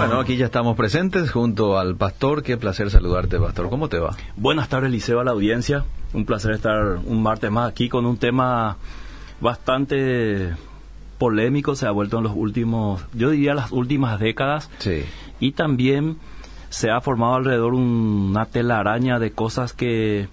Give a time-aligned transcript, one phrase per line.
[0.00, 2.42] Bueno, aquí ya estamos presentes junto al pastor.
[2.42, 3.68] Qué placer saludarte, pastor.
[3.68, 4.16] ¿Cómo te va?
[4.36, 5.84] Buenas tardes, Liceo, a la audiencia.
[6.14, 8.78] Un placer estar un martes más aquí con un tema
[9.42, 10.54] bastante
[11.18, 11.74] polémico.
[11.74, 14.70] Se ha vuelto en los últimos, yo diría las últimas décadas.
[14.78, 15.04] Sí.
[15.38, 16.16] Y también
[16.70, 20.28] se ha formado alrededor una telaraña de cosas que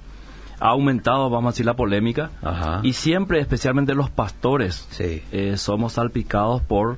[0.61, 2.31] ha aumentado, vamos a decir, la polémica.
[2.41, 2.79] Ajá.
[2.83, 5.23] Y siempre, especialmente los pastores, Sí.
[5.33, 6.97] eh, somos salpicados por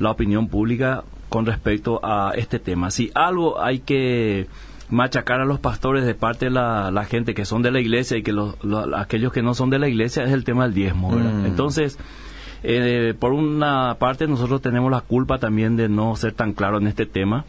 [0.00, 2.90] la opinión pública con respecto a este tema.
[2.90, 4.46] Si algo hay que
[4.90, 8.18] machacar a los pastores de parte de la, la gente que son de la iglesia
[8.18, 10.74] y que los, los- aquellos que no son de la iglesia es el tema del
[10.74, 11.14] diezmo.
[11.14, 11.32] ¿verdad?
[11.32, 11.46] Mm.
[11.46, 11.96] Entonces,
[12.62, 16.88] eh, por una parte nosotros tenemos la culpa también de no ser tan claro en
[16.88, 17.44] este tema.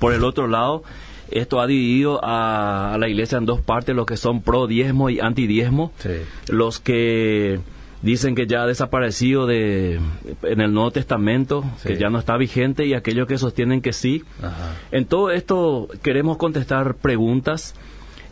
[0.00, 0.82] Por el otro lado,
[1.30, 5.10] esto ha dividido a, a la iglesia en dos partes, los que son pro diezmo
[5.10, 6.10] y anti diezmo Sí.
[6.48, 7.60] los que
[8.02, 10.00] dicen que ya ha desaparecido de
[10.42, 11.88] en el Nuevo Testamento, Sí.
[11.88, 14.24] que ya no está vigente y aquellos que sostienen que sí.
[14.42, 14.74] Ajá.
[14.90, 17.74] En todo esto queremos contestar preguntas.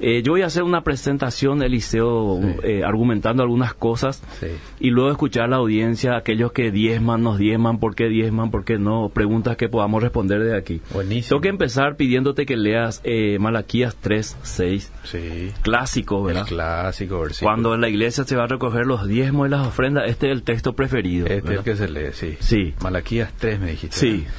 [0.03, 2.57] Eh, yo voy a hacer una presentación, Eliseo, Sí.
[2.63, 4.47] eh, argumentando algunas cosas Sí.
[4.81, 8.65] y luego escuchar a la audiencia, aquellos que diezman, nos diezman, por qué diezman, por
[8.65, 10.81] qué no, preguntas que podamos responder de aquí.
[10.95, 11.29] Buenísimo.
[11.29, 15.53] Tengo que empezar pidiéndote que leas eh, Malaquías 3, 6, Sí.
[15.61, 16.47] clásico, El ¿verdad?
[16.49, 17.49] clásico versículo.
[17.51, 20.33] Cuando en la iglesia se va a recoger los diezmos y las ofrendas, este es
[20.33, 21.27] el texto preferido.
[21.27, 22.37] Este es el que se lee, sí.
[22.41, 22.75] Sí.
[22.83, 23.97] Malaquías 3 me dijiste.
[23.97, 24.11] Sí.
[24.23, 24.33] ¿verdad?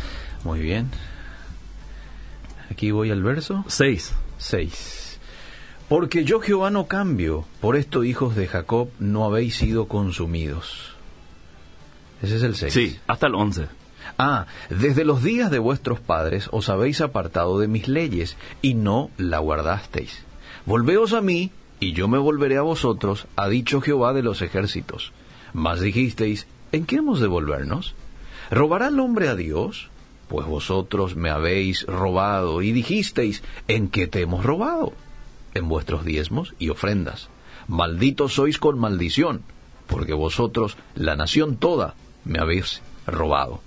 [0.44, 0.90] Muy bien.
[2.72, 4.16] Aquí voy al verso Seis.
[4.38, 5.01] 6.
[5.92, 10.95] Porque yo Jehová no cambio, por esto hijos de Jacob no habéis sido consumidos.
[12.22, 12.73] Ese es el 6.
[12.73, 13.67] Sí, hasta el once.
[14.17, 19.09] Ah, desde los días de vuestros padres os habéis apartado de mis leyes y no
[19.17, 20.23] la guardasteis.
[20.66, 25.12] Volveos a mí y yo me volveré a vosotros, ha dicho Jehová de los ejércitos.
[25.52, 27.95] Mas dijisteis, ¿en qué hemos de volvernos?
[28.50, 29.89] ¿Robará el hombre a Dios?
[30.30, 34.94] Pues vosotros me habéis robado y dijisteis, ¿en qué te hemos robado?
[35.53, 37.29] En vuestros diezmos y ofrendas.
[37.67, 39.44] Malditos sois con maldición,
[39.88, 41.95] porque vosotros, la nación toda,
[42.25, 43.62] me habéis robado.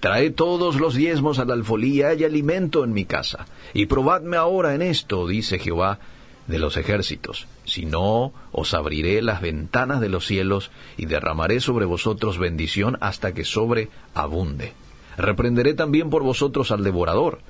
[0.00, 4.74] Traed todos los diezmos a la alfolía y alimento en mi casa, y probadme ahora
[4.74, 5.98] en esto, dice Jehová
[6.46, 7.46] de los ejércitos.
[7.64, 13.34] Si no, os abriré las ventanas de los cielos y derramaré sobre vosotros bendición hasta
[13.34, 14.72] que sobreabunde.
[15.16, 17.40] Reprenderé también por vosotros al devorador,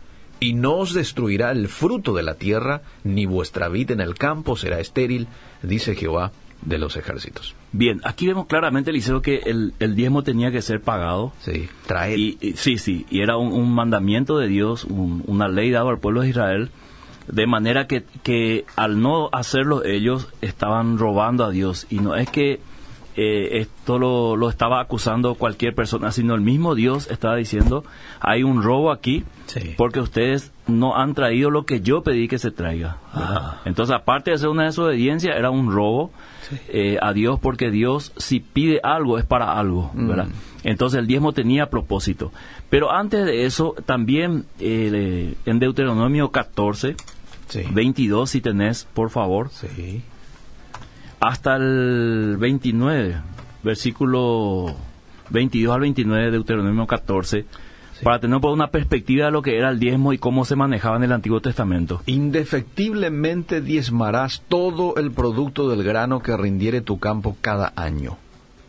[0.40, 4.56] y no os destruirá el fruto de la tierra, ni vuestra vid en el campo
[4.56, 5.26] será estéril,
[5.62, 6.32] dice Jehová
[6.62, 7.54] de los ejércitos.
[7.72, 11.32] Bien, aquí vemos claramente, Eliseo, que el, el diezmo tenía que ser pagado.
[11.40, 12.16] Sí, traed.
[12.16, 15.90] Y, y- sí, sí, y era un, un mandamiento de Dios, un- una ley dada
[15.90, 16.70] al pueblo de Israel,
[17.28, 21.86] de manera que, que al no hacerlo ellos estaban robando a Dios.
[21.90, 22.60] Y no es que
[23.16, 27.84] eh, esto lo, lo estaba acusando cualquier persona, sino el mismo Dios estaba diciendo,
[28.20, 29.74] hay un robo aquí, Sí.
[29.76, 32.98] porque ustedes no han traído lo que yo pedí que se traiga.
[33.14, 33.60] Ah.
[33.64, 36.10] Entonces, aparte de ser una desobediencia, era un robo
[36.48, 36.56] Sí.
[36.68, 40.08] eh, a Dios, porque Dios si pide algo es para algo, Mm.
[40.08, 40.26] ¿verdad?
[40.64, 42.32] Entonces el diezmo tenía propósito.
[42.70, 46.96] Pero antes de eso, también eh, en Deuteronomio 14,
[47.48, 47.62] Sí.
[47.72, 50.02] 22, si tenés, por favor, Sí.
[51.20, 53.16] Hasta el 29,
[53.62, 54.74] versículo
[55.30, 57.44] 22 al 29 de Deuteronomio 14,
[58.02, 61.04] para tener una perspectiva de lo que era el diezmo y cómo se manejaba en
[61.04, 62.02] el Antiguo Testamento.
[62.06, 68.18] Indefectiblemente diezmarás todo el producto del grano que rindiere tu campo cada año,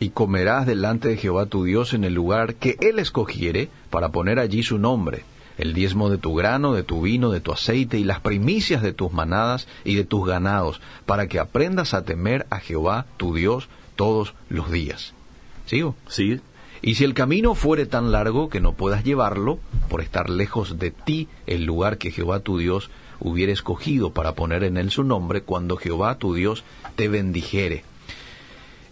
[0.00, 4.38] y comerás delante de Jehová tu Dios en el lugar que él escogiere para poner
[4.38, 5.24] allí su nombre,
[5.58, 8.92] el diezmo de tu grano, de tu vino, de tu aceite y las primicias de
[8.92, 13.68] tus manadas y de tus ganados, para que aprendas a temer a Jehová tu Dios
[13.96, 15.12] todos los días.
[15.66, 15.96] ¿Sigo?
[16.08, 16.40] ¿Sí?
[16.80, 19.58] Y si el camino fuere tan largo que no puedas llevarlo,
[19.88, 24.62] por estar lejos de ti el lugar que Jehová tu Dios hubiera escogido para poner
[24.62, 26.62] en él su nombre, cuando Jehová tu Dios
[26.94, 27.84] te bendijere.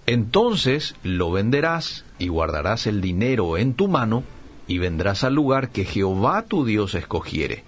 [0.07, 4.25] Entonces lo venderás y guardarás el dinero en tu mano,
[4.67, 7.65] y vendrás al lugar que Jehová tu Dios escogiere.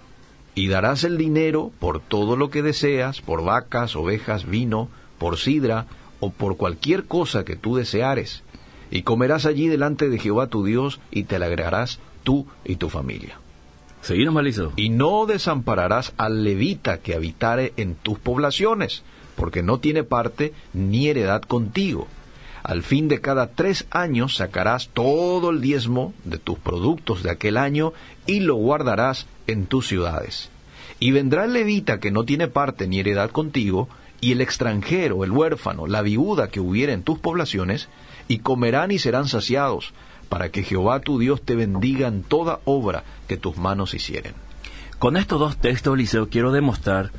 [0.55, 5.85] Y darás el dinero por todo lo que deseas, por vacas, ovejas, vino, por sidra,
[6.19, 8.43] o por cualquier cosa que tú deseares
[8.91, 13.39] y comerás allí delante de Jehová tu Dios y te alegrarás tú y tu familia.
[14.01, 14.73] Seguimos, Eliseo.
[14.75, 19.03] Y no desampararás al levita que habitare en tus poblaciones,
[19.35, 22.07] porque no tiene parte ni heredad contigo.
[22.63, 27.57] Al fin de cada tres años sacarás todo el diezmo de tus productos de aquel
[27.57, 27.93] año
[28.25, 30.49] y lo guardarás en tus ciudades.
[30.99, 33.87] Y vendrá el levita que no tiene parte ni heredad contigo,
[34.21, 37.87] y el extranjero, el huérfano, la viuda que hubiera en tus poblaciones,
[38.27, 39.93] y comerán y serán saciados,
[40.27, 44.33] para que Jehová tu Dios te bendiga en toda obra que tus manos hicieren.
[44.99, 47.11] Con estos dos textos, Eliseo, quiero demostrar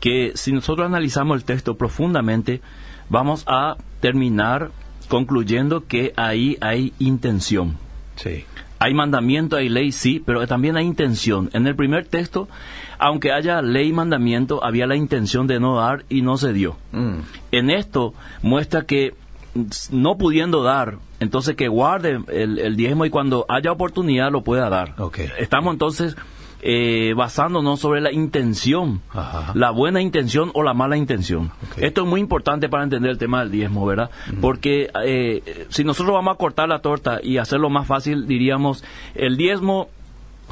[0.00, 2.60] que si nosotros analizamos el texto profundamente,
[3.08, 4.70] vamos a terminar
[5.08, 7.78] concluyendo que ahí hay intención.
[8.16, 8.44] Sí.
[8.78, 11.48] Hay mandamiento, hay ley, sí, pero también hay intención.
[11.54, 12.48] En el primer texto,
[12.98, 16.76] aunque haya ley y mandamiento, había la intención de no dar y no se dio.
[16.92, 17.20] Mm.
[17.52, 18.12] En esto
[18.42, 19.14] muestra que
[19.90, 24.68] no pudiendo dar, entonces que guarde el, el diezmo y cuando haya oportunidad lo pueda
[24.68, 24.94] dar.
[24.98, 25.20] Ok.
[25.38, 26.14] Estamos entonces
[26.68, 29.52] eh, basándonos sobre la intención, Ajá.
[29.54, 31.52] la buena intención o la mala intención.
[31.76, 34.10] Esto es muy importante para entender el tema del diezmo, ¿verdad?
[34.40, 38.82] Porque eh, si nosotros vamos a cortar la torta y hacerlo más fácil, diríamos,
[39.14, 39.90] el diezmo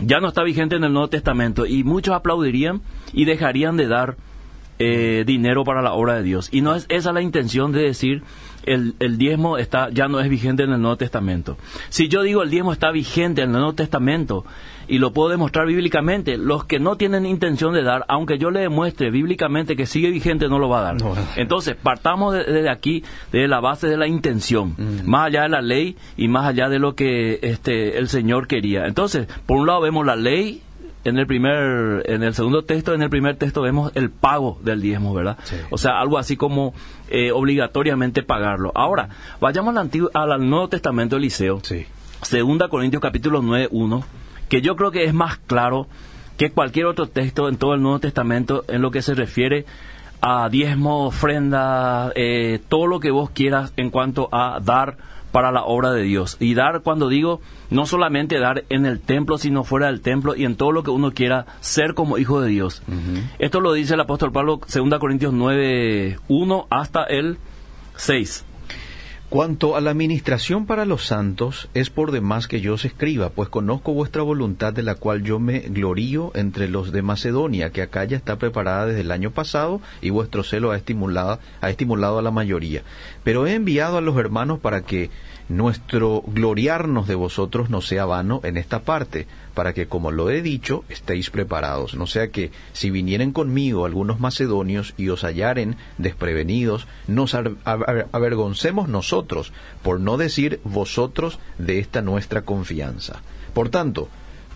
[0.02, 2.80] ya no está vigente en el Nuevo Testamento y muchos aplaudirían
[3.12, 4.16] y dejarían de dar
[4.78, 6.48] eh, dinero para la obra de Dios.
[6.52, 8.22] Y no es esa la intención de decir
[8.66, 11.58] el, el diezmo está ya no es vigente en el Nuevo Testamento.
[11.88, 14.44] Si yo digo el diezmo está vigente en el Nuevo Testamento
[14.88, 18.60] y lo puedo demostrar bíblicamente, los que no tienen intención de dar, aunque yo le
[18.60, 21.02] demuestre bíblicamente que sigue vigente, no lo va a dar.
[21.02, 21.14] No.
[21.36, 25.60] Entonces, partamos de- desde aquí, de la base de la intención, más allá de la
[25.62, 28.86] ley y más allá de lo que este el Señor quería.
[28.86, 30.62] Entonces, por un lado vemos la ley
[31.04, 34.80] en el primer en el segundo texto, en el primer texto vemos el pago del
[34.80, 35.36] diezmo, ¿verdad?
[35.44, 35.56] Sí.
[35.70, 36.72] O sea, algo así como
[37.10, 38.72] eh, obligatoriamente pagarlo.
[38.74, 39.10] Ahora,
[39.40, 41.60] vayamos al antiguo al Nuevo Testamento, Eliseo.
[41.62, 41.84] Sí.
[42.22, 44.02] Segunda Corintios capítulo 9, 1,
[44.48, 45.86] que yo creo que es más claro
[46.36, 49.66] que cualquier otro texto en todo el Nuevo Testamento en lo que se refiere
[50.20, 54.96] a diezmo, ofrenda, eh, todo lo que vos quieras en cuanto a dar
[55.32, 56.36] para la obra de Dios.
[56.38, 60.44] Y dar, cuando digo, no solamente dar en el templo, sino fuera del templo y
[60.44, 62.82] en todo lo que uno quiera ser como hijo de Dios.
[63.38, 67.38] Esto lo dice el apóstol Pablo, 2 Corintios 9, 1 hasta el
[67.96, 68.44] 6.
[69.30, 73.48] Cuanto a la administración para los santos, es por demás que yo os escriba, pues
[73.48, 78.04] conozco vuestra voluntad de la cual yo me glorío entre los de Macedonia, que acá
[78.04, 82.22] ya está preparada desde el año pasado y vuestro celo ha estimulado, ha estimulado a
[82.22, 82.82] la mayoría.
[83.24, 85.10] Pero he enviado a los hermanos para que
[85.48, 90.42] nuestro gloriarnos de vosotros no sea vano en esta parte, para que, como lo he
[90.42, 91.94] dicho, estéis preparados.
[91.94, 99.52] No sea que, si vinieren conmigo algunos macedonios y os hallaren desprevenidos, nos avergoncemos nosotros,
[99.82, 103.22] por no decir vosotros de esta nuestra confianza.
[103.52, 104.08] Por tanto,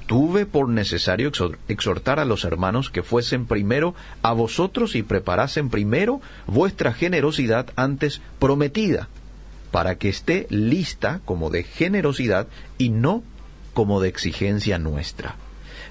[0.06, 5.68] tuve por necesario exhor- exhortar a los hermanos que fuesen primero a vosotros y preparasen
[5.68, 9.08] primero vuestra generosidad antes prometida,
[9.70, 12.48] para que esté lista como de generosidad
[12.78, 13.22] y no
[13.74, 15.36] como de exigencia nuestra.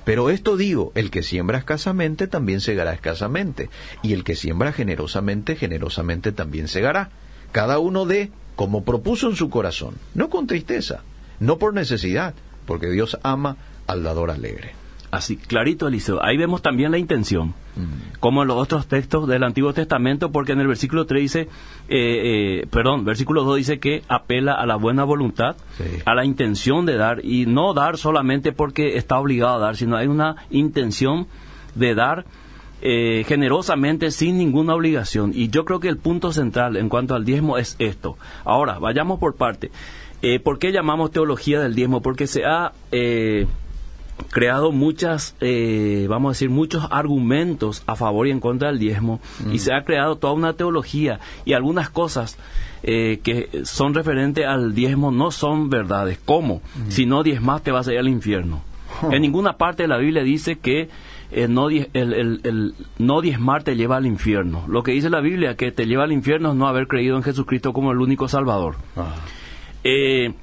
[0.04, 3.70] Pero esto digo, el que siembra escasamente también segará escasamente,
[4.02, 7.10] y el que siembra generosamente, generosamente también segará.
[7.52, 11.04] Cada uno dé como propuso en su corazón, no con tristeza,
[11.40, 12.34] no por necesidad,
[12.66, 14.72] porque Dios ama al dador alegre.
[15.18, 16.24] Así, clarito, Eliseo.
[16.24, 17.56] Ahí vemos también la intención,
[18.20, 21.48] como en los otros textos del Antiguo Testamento, porque en el versículo 3 dice, eh,
[22.62, 25.86] eh, perdón, versículo 2 dice que apela a la buena voluntad, Sí.
[26.06, 29.98] a la intención de dar, y no dar solamente porque está obligado a dar, sino
[29.98, 31.26] hay una intención
[31.74, 32.26] de dar
[32.84, 35.32] eh, generosamente sin ninguna obligación.
[35.34, 38.18] Y yo creo que el punto central en cuanto al diezmo es esto.
[38.46, 39.72] Ahora, vayamos por parte.
[40.44, 42.02] ¿Por qué llamamos teología del diezmo?
[42.02, 42.72] Porque se ha...
[44.32, 49.20] creado muchas, eh, vamos a decir, muchos argumentos a favor y en contra del diezmo
[49.52, 52.38] y se ha creado toda una teología y algunas cosas
[52.84, 56.20] eh, que son referentes al diezmo no son verdades.
[56.26, 56.62] ¿Cómo?
[56.90, 58.62] Si no diezmas te vas a ir al infierno.
[59.12, 60.90] En ninguna parte de la Biblia dice que
[61.32, 64.64] eh, no, die- el, el- el no diezmar te lleva al infierno.
[64.68, 67.24] Lo que dice la Biblia que te lleva al infierno es no haber creído en
[67.24, 68.76] Jesucristo como el único Salvador.
[69.84, 70.34] Eh,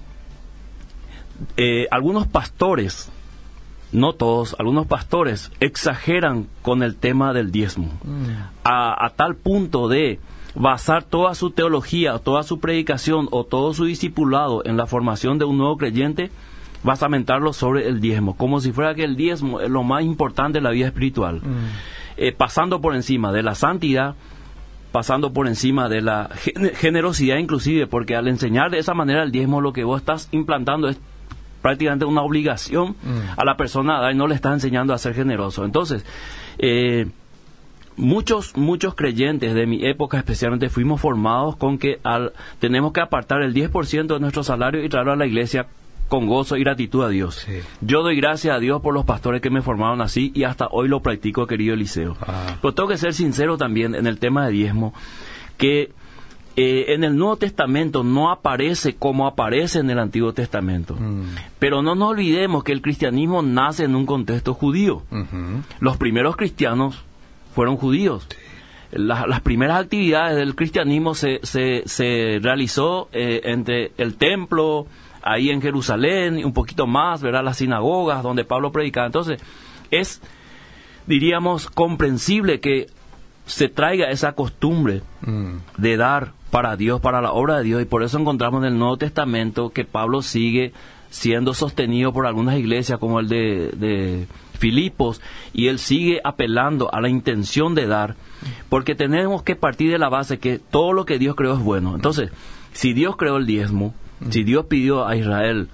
[1.56, 3.10] eh, algunos pastores,
[3.94, 7.88] no todos, algunos pastores exageran con el tema del diezmo.
[8.64, 10.18] A, a tal punto de
[10.54, 15.44] basar toda su teología, toda su predicación o todo su discipulado en la formación de
[15.46, 16.30] un nuevo creyente,
[16.82, 20.62] basamentarlo sobre el diezmo, como si fuera que el diezmo es lo más importante de
[20.62, 21.40] la vida espiritual,
[22.16, 24.14] Eh, pasando por encima de la santidad,
[24.92, 29.32] pasando por encima de la gen- generosidad inclusive, porque al enseñar de esa manera el
[29.32, 30.96] diezmo lo que vos estás implantando es
[31.64, 32.94] prácticamente una obligación
[33.38, 35.64] a la persona a dar y no le estás enseñando a ser generoso.
[35.64, 36.04] Entonces,
[36.58, 37.06] eh,
[37.96, 43.40] muchos muchos creyentes de mi época especialmente fuimos formados con que al, tenemos que apartar
[43.40, 45.66] el 10% de nuestro salario y traerlo a la iglesia
[46.10, 47.36] con gozo y gratitud a Dios.
[47.36, 47.60] Sí.
[47.80, 50.86] Yo doy gracias a Dios por los pastores que me formaron así y hasta hoy
[50.86, 52.14] lo practico, querido Eliseo.
[52.20, 52.58] Ah.
[52.60, 54.92] Pero tengo que ser sincero también en el tema de diezmo,
[55.56, 55.92] que
[56.56, 60.94] eh, en el Nuevo Testamento no aparece como aparece en el Antiguo Testamento.
[60.94, 61.34] Mm.
[61.58, 65.02] Pero no nos olvidemos que el cristianismo nace en un contexto judío.
[65.80, 67.02] Los primeros cristianos
[67.54, 68.26] fueron judíos.
[68.92, 74.86] La- las primeras actividades del cristianismo se, se, se realizó eh, entre el templo,
[75.22, 77.42] ahí en Jerusalén, y un poquito más, ¿verdad?
[77.42, 79.06] Las sinagogas donde Pablo predicaba.
[79.06, 79.40] Entonces,
[79.90, 80.20] es,
[81.06, 82.86] diríamos, comprensible que
[83.46, 85.56] se traiga esa costumbre Mm.
[85.78, 88.78] de dar para Dios, para la obra de Dios, y por eso encontramos en el
[88.78, 90.72] Nuevo Testamento que Pablo sigue
[91.10, 94.28] siendo sostenido por algunas iglesias como el de, de
[94.60, 95.20] Filipos,
[95.52, 98.14] y él sigue apelando a la intención de dar,
[98.68, 101.96] porque tenemos que partir de la base que todo lo que Dios creó es bueno.
[101.96, 102.30] Entonces,
[102.72, 103.92] si Dios creó el diezmo,
[104.30, 105.66] si Dios pidió a Israel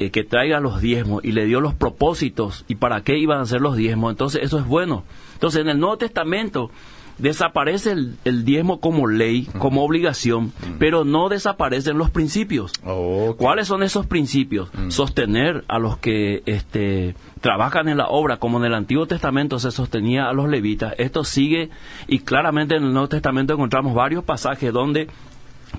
[0.00, 3.46] eh, que traiga los diezmos y le dio los propósitos y para qué iban a
[3.46, 5.04] ser los diezmos, entonces eso es bueno.
[5.34, 6.72] Entonces, en el Nuevo Testamento
[7.18, 12.72] desaparece el, el diezmo como ley, como obligación, pero no desaparecen los principios.
[12.84, 13.38] Ok.
[13.38, 14.70] ¿Cuáles son esos principios?
[14.88, 19.70] Sostener a los que este, trabajan en la obra, como en el Antiguo Testamento se
[19.70, 20.94] sostenía a los levitas.
[20.98, 21.70] Esto sigue
[22.06, 25.08] y claramente en el Nuevo Testamento encontramos varios pasajes donde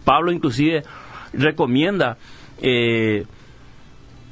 [0.03, 0.83] Pablo inclusive
[1.33, 2.17] recomienda
[2.61, 3.25] eh,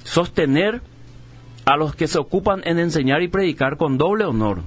[0.03, 0.81] sostener
[1.65, 4.61] a los que se ocupan en enseñar y predicar con doble honor.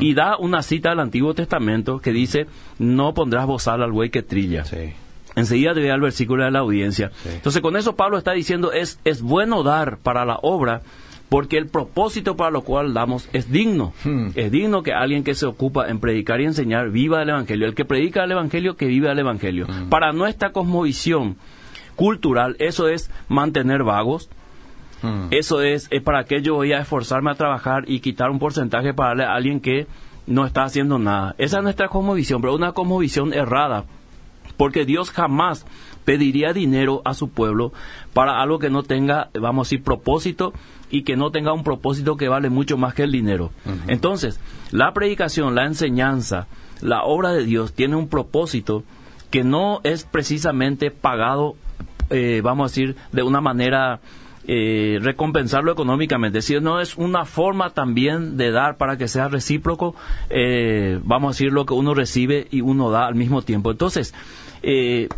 [0.00, 2.46] Y da una cita del Antiguo Testamento que dice,
[2.78, 4.64] no pondrás bozal al buey que trilla.
[4.64, 4.92] Sí.
[5.34, 7.10] Enseguida te voy al versículo de la audiencia.
[7.22, 7.30] Sí.
[7.32, 10.82] Entonces con eso Pablo está diciendo, es, es bueno dar para la obra
[11.32, 13.94] porque el propósito para lo cual damos es digno.
[14.04, 14.32] Hmm.
[14.34, 17.66] Es digno que alguien que se ocupa en predicar y enseñar viva el Evangelio.
[17.66, 19.66] El que predica el Evangelio, que viva el Evangelio.
[19.88, 21.38] Para nuestra cosmovisión
[21.96, 24.28] cultural, eso es mantener vagos,
[25.02, 25.28] Mm.
[25.30, 28.94] eso es, es para que yo voy a esforzarme a trabajar y quitar un porcentaje
[28.94, 29.86] para darle a alguien que
[30.26, 31.34] no está haciendo nada.
[31.38, 33.84] Esa es nuestra cosmovisión, pero una cosmovisión errada.
[34.56, 35.66] Porque Dios jamás
[36.04, 37.72] pediría dinero a su pueblo
[38.12, 40.52] para algo que no tenga, vamos a decir, propósito
[40.90, 43.50] y que no tenga un propósito que vale mucho más que el dinero.
[43.88, 44.40] Entonces,
[44.70, 46.46] la predicación, la enseñanza,
[46.80, 48.84] la obra de Dios tiene un propósito
[49.30, 51.54] que no es precisamente pagado,
[52.10, 54.00] eh, vamos a decir, de una manera
[54.48, 59.94] eh, recompensarlo económicamente, decir, no es una forma también de dar para que sea recíproco,
[60.30, 63.70] eh, vamos a decir lo que uno recibe y uno da al mismo tiempo.
[63.70, 64.14] Entonces,
[64.62, 65.08] eh,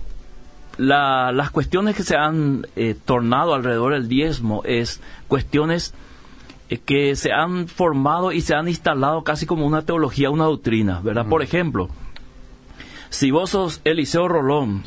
[0.76, 5.94] la- las cuestiones que se han eh, tornado alrededor del diezmo es cuestiones
[6.86, 11.26] que se han formado y se han instalado casi como una teología, una doctrina, ¿verdad?
[11.28, 11.88] Por ejemplo,
[13.10, 14.82] si vos sos Eliseo Rolón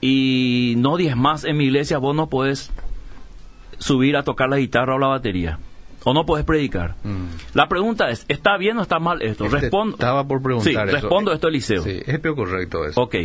[0.00, 2.70] y no diezmas en mi iglesia, vos no puedes
[3.78, 5.58] subir a tocar la guitarra o la batería.
[6.04, 6.94] O no puedes predicar.
[7.02, 7.26] Mm.
[7.54, 9.46] La pregunta es, ¿está bien o está mal esto?
[9.46, 9.96] Este Respondo.
[9.96, 11.00] Estaba por preguntar Sí, eso.
[11.00, 11.82] respondo esto, Eliseo.
[11.82, 13.00] Sí, es peor correcto eso.
[13.02, 13.16] Ok.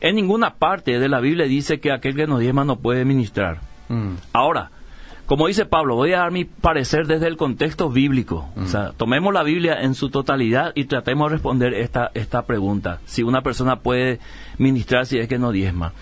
[0.00, 3.60] En ninguna parte de la Biblia dice que aquel que no diezma no puede ministrar.
[3.88, 4.12] Mm.
[4.32, 4.70] Ahora,
[5.26, 8.48] como dice Pablo, voy a dar mi parecer desde el contexto bíblico.
[8.56, 13.00] O sea, tomemos la Biblia en su totalidad y tratemos de responder esta, esta pregunta.
[13.04, 14.20] Si una persona puede
[14.58, 15.92] ministrar si es que no diezma.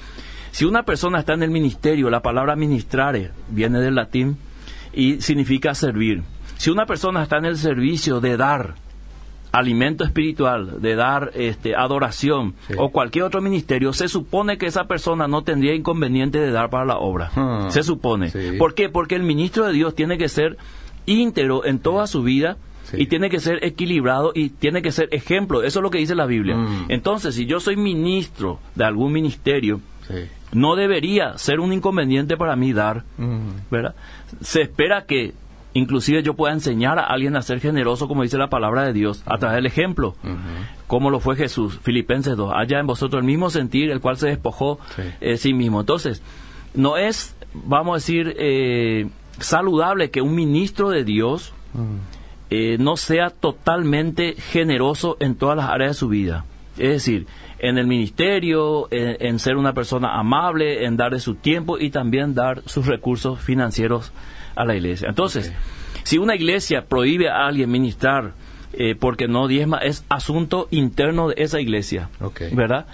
[0.53, 4.37] Si una persona está en el ministerio, la palabra ministrare viene del latín
[4.93, 6.23] y significa servir.
[6.57, 8.75] Si una persona está en el servicio de dar
[9.53, 12.75] alimento espiritual, de dar este, adoración Sí.
[12.79, 16.85] o cualquier otro ministerio, se supone que esa persona no tendría inconveniente de dar para
[16.85, 17.31] la obra.
[17.35, 18.31] Ah, se supone.
[18.31, 18.53] sí.
[18.59, 18.89] ¿Por qué?
[18.89, 20.57] Porque el ministro de Dios tiene que ser
[21.07, 22.97] íntegro en toda su vida Sí.
[23.03, 25.63] y tiene que ser equilibrado y tiene que ser ejemplo.
[25.63, 26.57] Eso es lo que dice la Biblia.
[26.57, 26.87] Mm.
[26.89, 29.81] Entonces, si yo soy ministro de algún ministerio.
[30.53, 33.05] No debería ser un inconveniente para mí dar.
[33.71, 33.95] ¿verdad?
[34.41, 35.33] Se espera que
[35.73, 39.23] inclusive yo pueda enseñar a alguien a ser generoso, como dice la palabra de Dios,
[39.27, 40.17] a través del ejemplo,
[40.89, 41.79] como lo fue Jesús.
[41.83, 45.03] Filipenses 2, haya en vosotros el mismo sentir, el cual se despojó Sí.
[45.21, 45.79] eh, sí mismo.
[45.81, 46.23] Entonces,
[46.75, 51.53] no es, vamos a decir, eh, saludable que un ministro de Dios
[52.51, 56.45] eh, no sea totalmente generoso en todas las áreas de su vida.
[56.79, 57.27] Es decir,
[57.61, 61.91] en el ministerio, en, en ser una persona amable, en dar de su tiempo y
[61.91, 64.13] también dar sus recursos financieros
[64.57, 65.09] a la iglesia.
[65.09, 65.53] Entonces,
[66.03, 68.33] si una iglesia prohíbe a alguien ministrar
[68.73, 72.09] eh, porque no diezma, es asunto interno de esa iglesia.
[72.53, 72.87] ¿verdad?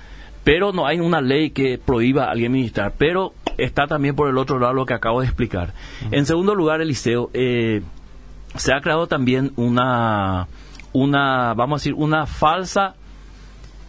[0.42, 4.38] Pero no hay una ley que prohíba a alguien ministrar, pero está también por el
[4.38, 5.74] otro lado lo que acabo de explicar.
[6.10, 7.82] En segundo lugar, Eliseo, eh,
[8.54, 10.48] se ha creado también una,
[10.92, 12.94] una, vamos a decir, una falsa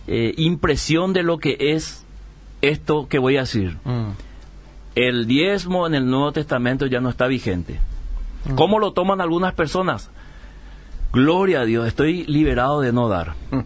[0.07, 2.05] eh, impresión de lo que es
[2.61, 3.77] esto que voy a decir.
[3.83, 4.11] Mm.
[4.95, 7.79] El diezmo en el Nuevo Testamento ya no está vigente.
[8.55, 10.09] ¿Cómo lo toman algunas personas?
[11.11, 13.59] Gloria a Dios, estoy liberado de no dar, Mm.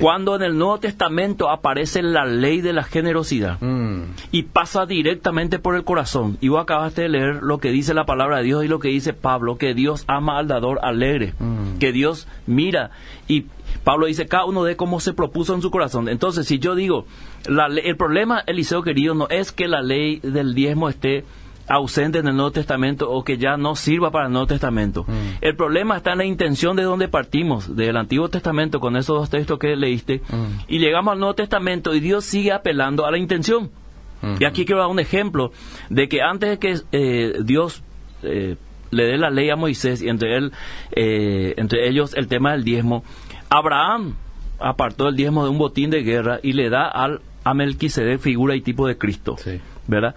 [0.00, 4.02] Cuando en el Nuevo Testamento aparece la ley de la generosidad Mm.
[4.32, 6.38] y pasa directamente por el corazón.
[6.40, 8.88] Y vos acabaste de leer lo que dice la palabra de Dios y lo que
[8.88, 11.78] dice Pablo, que Dios ama al dador alegre, Mm.
[11.78, 12.90] que Dios mira.
[13.26, 13.46] Y
[13.84, 16.08] Pablo dice, cada uno de cómo se propuso en su corazón.
[16.08, 17.06] Entonces, si yo digo,
[17.46, 21.24] la el problema, Eliseo querido, no es que la ley del diezmo esté
[21.68, 25.06] ausente en el Nuevo Testamento o que ya no sirva para el Nuevo Testamento.
[25.40, 29.30] El problema está en la intención de donde partimos, del Antiguo Testamento, con esos dos
[29.30, 30.22] textos que leíste,
[30.68, 33.70] y llegamos al Nuevo Testamento y Dios sigue apelando a la intención.
[34.40, 35.52] Y aquí quiero dar un ejemplo
[35.90, 37.82] de que antes de que eh, Dios
[38.24, 38.56] eh,
[38.90, 40.52] le dé la ley a Moisés y entre él,
[40.90, 43.04] eh, entre ellos el tema del diezmo,
[43.48, 44.16] Abraham
[44.58, 48.56] apartó el diezmo de un botín de guerra y le da al a Melquisedec figura
[48.56, 49.60] y tipo de Cristo, Sí.
[49.86, 50.14] ¿verdad?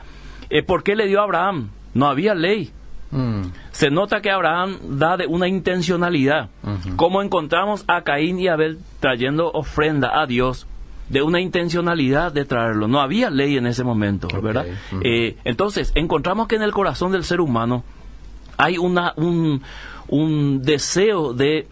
[0.51, 1.69] Eh, ¿Por qué le dio a Abraham?
[1.93, 2.71] No había ley.
[3.09, 3.43] Mm.
[3.71, 6.49] Se nota que Abraham da de una intencionalidad,
[6.95, 10.67] como encontramos a Caín y Abel trayendo ofrenda a Dios
[11.09, 12.87] de una intencionalidad de traerlo.
[12.87, 14.65] No había ley en ese momento, ¿verdad?
[15.03, 17.83] Eh, entonces, encontramos que en el corazón del ser humano
[18.57, 19.61] hay una, un,
[20.07, 21.67] un deseo de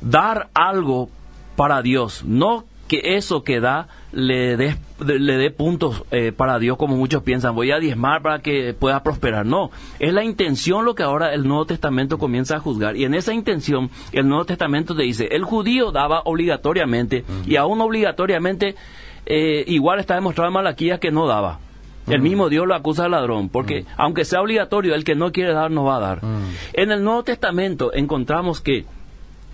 [0.00, 1.10] dar algo
[1.56, 6.76] para Dios, no que eso que da le dé le dé puntos eh, para Dios
[6.76, 9.46] como muchos piensan, voy a diezmar para que pueda prosperar.
[9.46, 12.96] No, es la intención lo que ahora el Nuevo Testamento comienza a juzgar.
[12.96, 17.80] Y en esa intención el Nuevo Testamento te dice, el judío daba obligatoriamente y aún
[17.80, 18.74] obligatoriamente
[19.26, 21.60] eh, igual está demostrado en Malaquías que no daba.
[22.06, 25.52] El mismo Dios lo acusa de ladrón, porque aunque sea obligatorio, el que no quiere
[25.52, 26.24] dar no va a dar.
[26.24, 26.54] Mm.
[26.72, 28.84] En el Nuevo Testamento encontramos que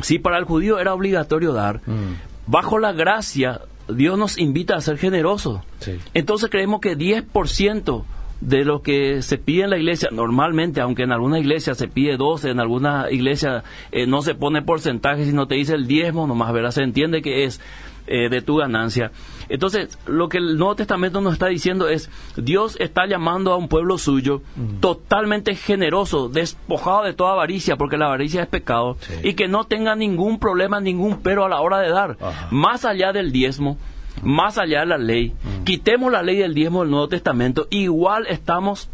[0.01, 2.15] si para el judío era obligatorio dar, Mm.
[2.47, 5.61] bajo la gracia Dios nos invita a ser generosos.
[5.81, 5.99] Sí.
[6.15, 8.05] Entonces creemos que 10%
[8.41, 12.17] de lo que se pide en la iglesia, normalmente, aunque en alguna iglesia se pide
[12.17, 16.53] 12, en alguna iglesia eh, no se pone porcentaje, sino te dice el diezmo, nomás
[16.53, 17.61] verás, se entiende que es
[18.07, 19.11] eh, de tu ganancia.
[19.49, 23.69] Entonces, lo que el Nuevo Testamento nos está diciendo es, Dios está llamando a un
[23.69, 24.43] pueblo suyo
[24.81, 29.15] totalmente generoso, despojado de toda avaricia, porque la avaricia es pecado, Sí.
[29.23, 32.17] y que no tenga ningún problema, ningún pero a la hora de dar.
[32.21, 32.49] Ajá.
[32.51, 33.79] Más allá del diezmo,
[34.23, 38.89] más allá de la ley, quitemos la ley del diezmo del Nuevo Testamento, igual estamos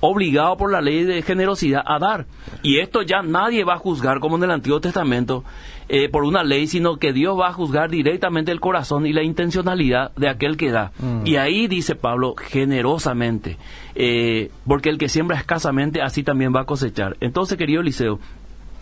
[0.00, 2.26] obligados por la ley de generosidad a dar.
[2.62, 5.44] Y esto ya nadie va a juzgar como en el Antiguo Testamento
[5.92, 9.24] eh, por una ley, sino que Dios va a juzgar directamente el corazón y la
[9.24, 10.92] intencionalidad de aquel que da.
[11.24, 13.56] Y ahí dice Pablo, generosamente,
[13.96, 17.16] eh, porque el que siembra escasamente, así también va a cosechar.
[17.20, 18.20] Entonces, querido Eliseo,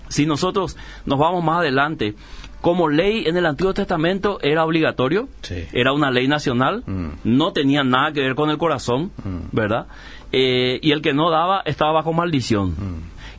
[0.08, 2.14] si nosotros nos vamos más adelante,
[2.60, 5.64] como ley en el Antiguo Testamento era obligatorio, Sí.
[5.72, 7.08] era una ley nacional, Mm.
[7.24, 9.48] no tenía nada que ver con el corazón, Mm.
[9.56, 9.86] ¿verdad?
[10.32, 12.74] Eh, y el que no daba estaba bajo maldición.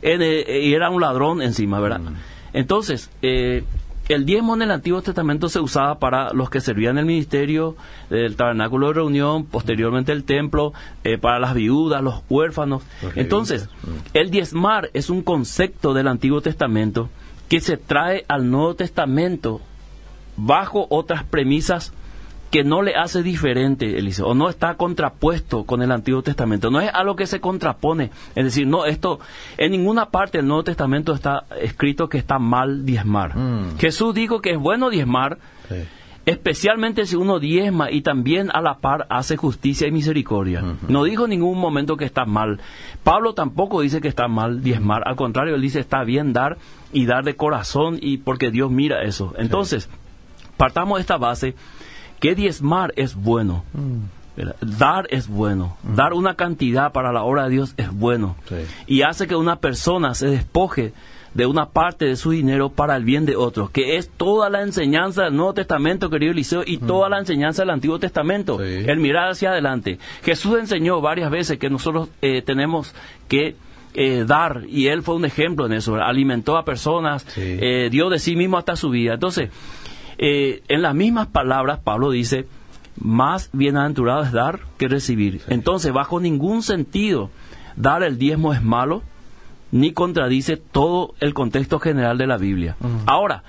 [0.02, 2.00] En, eh, y era un ladrón encima, ¿verdad?
[2.52, 2.56] Mm.
[2.56, 3.64] Entonces, eh,
[4.08, 7.76] el diezmo en el Antiguo Testamento se usaba para los que servían el ministerio
[8.08, 10.72] del tabernáculo de reunión, posteriormente el templo,
[11.04, 12.82] eh, para las viudas, los huérfanos.
[13.02, 17.08] Los Entonces, levitas, el diezmar es un concepto del Antiguo Testamento
[17.48, 19.60] que se trae al Nuevo Testamento
[20.36, 21.92] bajo otras premisas
[22.50, 26.70] que no le hace diferente, Eliseo, o no está contrapuesto con el Antiguo Testamento.
[26.70, 28.10] No es algo que se contrapone.
[28.34, 29.20] Es decir, no, esto,
[29.56, 33.36] en ninguna parte del Nuevo Testamento está escrito que está mal diezmar.
[33.36, 33.78] Mm.
[33.78, 35.76] Jesús dijo que es bueno diezmar, Sí.
[36.26, 40.62] especialmente si uno diezma y también a la par hace justicia y misericordia.
[40.88, 42.60] No dijo en ningún momento que está mal.
[43.04, 46.58] Pablo tampoco dice que está mal diezmar, al contrario, él dice está bien dar
[46.92, 49.34] y dar de corazón y porque Dios mira eso.
[49.38, 49.88] Entonces,
[50.56, 51.54] partamos de esta base
[52.20, 53.64] que diezmar es bueno.
[54.36, 54.56] ¿verdad?
[54.60, 55.76] Dar es bueno.
[55.96, 58.36] Dar una cantidad para la obra de Dios es bueno.
[58.48, 58.54] Sí.
[58.86, 60.92] Y hace que una persona se despoje
[61.34, 64.62] de una parte de su dinero para el bien de otros, que es toda la
[64.62, 68.58] enseñanza del Nuevo Testamento, querido Eliseo, y toda la enseñanza del Antiguo Testamento.
[68.58, 68.84] Sí.
[68.86, 69.98] El mirar hacia adelante.
[70.24, 72.94] Jesús enseñó varias veces que nosotros eh, tenemos
[73.28, 73.54] que
[73.94, 77.40] eh, dar, y él fue un ejemplo en eso, alimentó a personas, Sí.
[77.42, 79.14] eh, dio de sí mismo hasta su vida.
[79.14, 79.50] Entonces,
[80.22, 82.46] eh, en las mismas palabras, Pablo dice,
[82.98, 85.40] más bienaventurado es dar que recibir.
[85.48, 87.30] Entonces, bajo ningún sentido,
[87.74, 89.02] dar el diezmo es malo,
[89.72, 92.76] ni contradice todo el contexto general de la Biblia.
[93.06, 93.44] Ahora,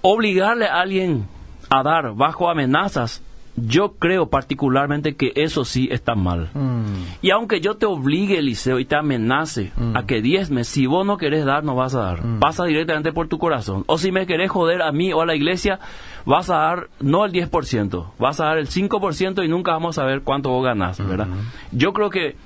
[0.00, 1.26] obligarle a alguien
[1.68, 3.22] a dar bajo amenazas,
[3.56, 6.50] yo creo particularmente que eso sí está mal.
[6.54, 6.94] Mm.
[7.20, 11.18] Y aunque yo te obligue, Eliseo, y te amenace a que diezmes, si vos no
[11.18, 12.22] querés dar, no vas a dar.
[12.40, 13.84] Pasa directamente por tu corazón.
[13.86, 15.80] O si me querés joder a mí o a la iglesia,
[16.24, 20.04] vas a dar no el 10%, vas a dar el 5% y nunca vamos a
[20.04, 21.28] ver cuánto vos ganás, ¿verdad?
[21.72, 22.36] Yo creo que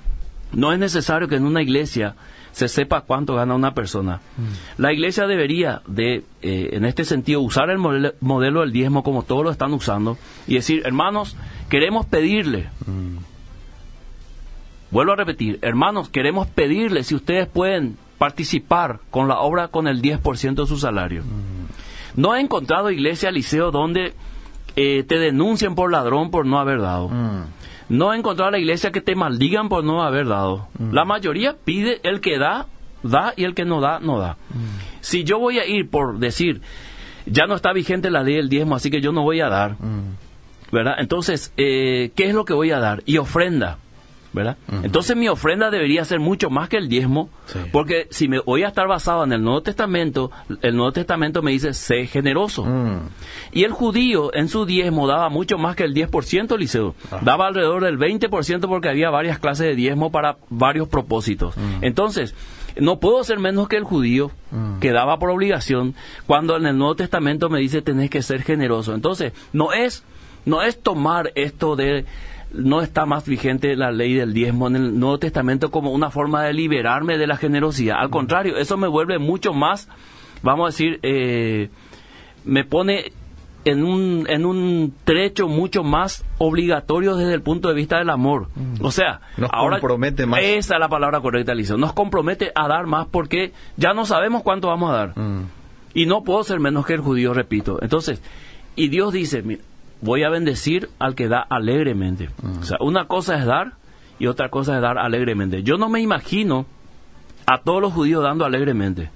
[0.53, 2.15] No es necesario que en una iglesia
[2.57, 4.23] se sepa cuánto gana una persona.
[4.79, 9.25] La iglesia debería de, eh, en este sentido, usar el modelo, modelo, del diezmo como
[9.25, 10.17] todos lo están usando
[10.47, 11.37] y decir, hermanos,
[11.69, 12.71] queremos pedirle.
[14.91, 20.01] Vuelvo a repetir, hermanos, queremos pedirle si ustedes pueden participar con la obra con el
[20.01, 21.25] 10% de su salario.
[22.15, 24.15] No he encontrado iglesia, liceo, donde
[24.77, 27.11] eh, te denuncien por ladrón por no haber dado.
[27.89, 30.69] No he encontrado la iglesia que te maldigan por no haber dado.
[30.93, 32.67] La mayoría pide el que da,
[33.03, 34.37] da y el que no da, no da.
[35.01, 36.63] Si yo voy a ir por decir,
[37.27, 39.77] ya no está vigente la ley del diezmo, así que yo no voy a dar,
[40.73, 40.95] ¿verdad?
[40.99, 43.03] Entonces, eh, ¿qué es lo que voy a dar?
[43.07, 43.79] Y ofrenda.
[44.37, 44.59] ¿Verdad?
[44.83, 47.31] Entonces mi ofrenda debería ser mucho más que el diezmo,
[47.73, 51.53] porque si me voy a estar basado en el Nuevo Testamento, el Nuevo Testamento me
[51.53, 52.65] dice, sé generoso.
[52.67, 53.09] Mm.
[53.53, 56.95] Y el judío en su diezmo daba mucho más que el 10%, Liceo.
[57.11, 57.21] Ah.
[57.23, 61.57] Daba alrededor del 20% porque había varias clases de diezmo para varios propósitos.
[61.57, 61.83] Mm.
[61.85, 62.35] Entonces,
[62.79, 64.81] no puedo ser menos que el judío mm.
[64.81, 65.95] que daba por obligación
[66.27, 68.95] cuando en el Nuevo Testamento me dice tenés que ser generoso.
[68.95, 70.05] Entonces, no es
[70.45, 72.05] no es tomar esto de
[72.57, 76.45] no está más vigente la ley del diezmo en el Nuevo Testamento como una forma
[76.45, 77.97] de liberarme de la generosidad.
[77.99, 79.89] Al contrario, eso me vuelve mucho más,
[80.43, 81.71] vamos a decir, eh,
[82.45, 83.13] me pone
[83.67, 88.49] en un, en un trecho mucho más obligatorio desde el punto de vista del amor.
[88.81, 90.41] O sea, nos ahora compromete más.
[90.41, 91.77] Esa es la palabra correcta, Alicia.
[91.77, 95.19] Nos compromete a dar más porque ya no sabemos cuánto vamos a dar.
[95.19, 95.47] Mm.
[95.95, 97.83] Y no puedo ser menos que el judío, repito.
[97.83, 98.23] Entonces,
[98.77, 99.43] y Dios dice,
[100.01, 102.31] voy a bendecir al que da alegremente.
[102.61, 103.73] O sea, una cosa es dar
[104.19, 105.63] y otra cosa es dar alegremente.
[105.63, 106.67] Yo no me imagino
[107.47, 109.11] a todos los judíos dando alegremente.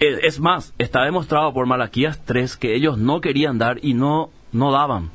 [0.00, 4.72] Es, más, está demostrado por Malaquías 3 que ellos no querían dar y no, no
[4.72, 5.10] daban.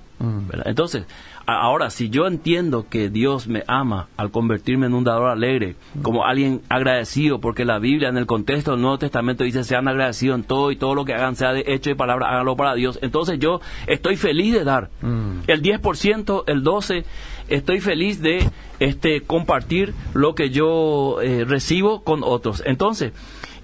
[0.65, 1.05] Entonces,
[1.45, 6.25] Ahora, si yo entiendo que Dios me ama al convertirme en un dador alegre, como
[6.25, 10.43] alguien agradecido, porque la Biblia en el contexto del Nuevo Testamento dice sean agradecidos en
[10.45, 12.97] todo y todo lo que hagan sea de hecho y palabra, háganlo para Dios.
[13.01, 14.89] Entonces yo estoy feliz de dar.
[15.01, 15.39] Mm.
[15.47, 17.03] El 10%, el 12%,
[17.49, 22.63] estoy feliz de este compartir lo que yo eh, recibo con otros.
[22.65, 23.11] Entonces,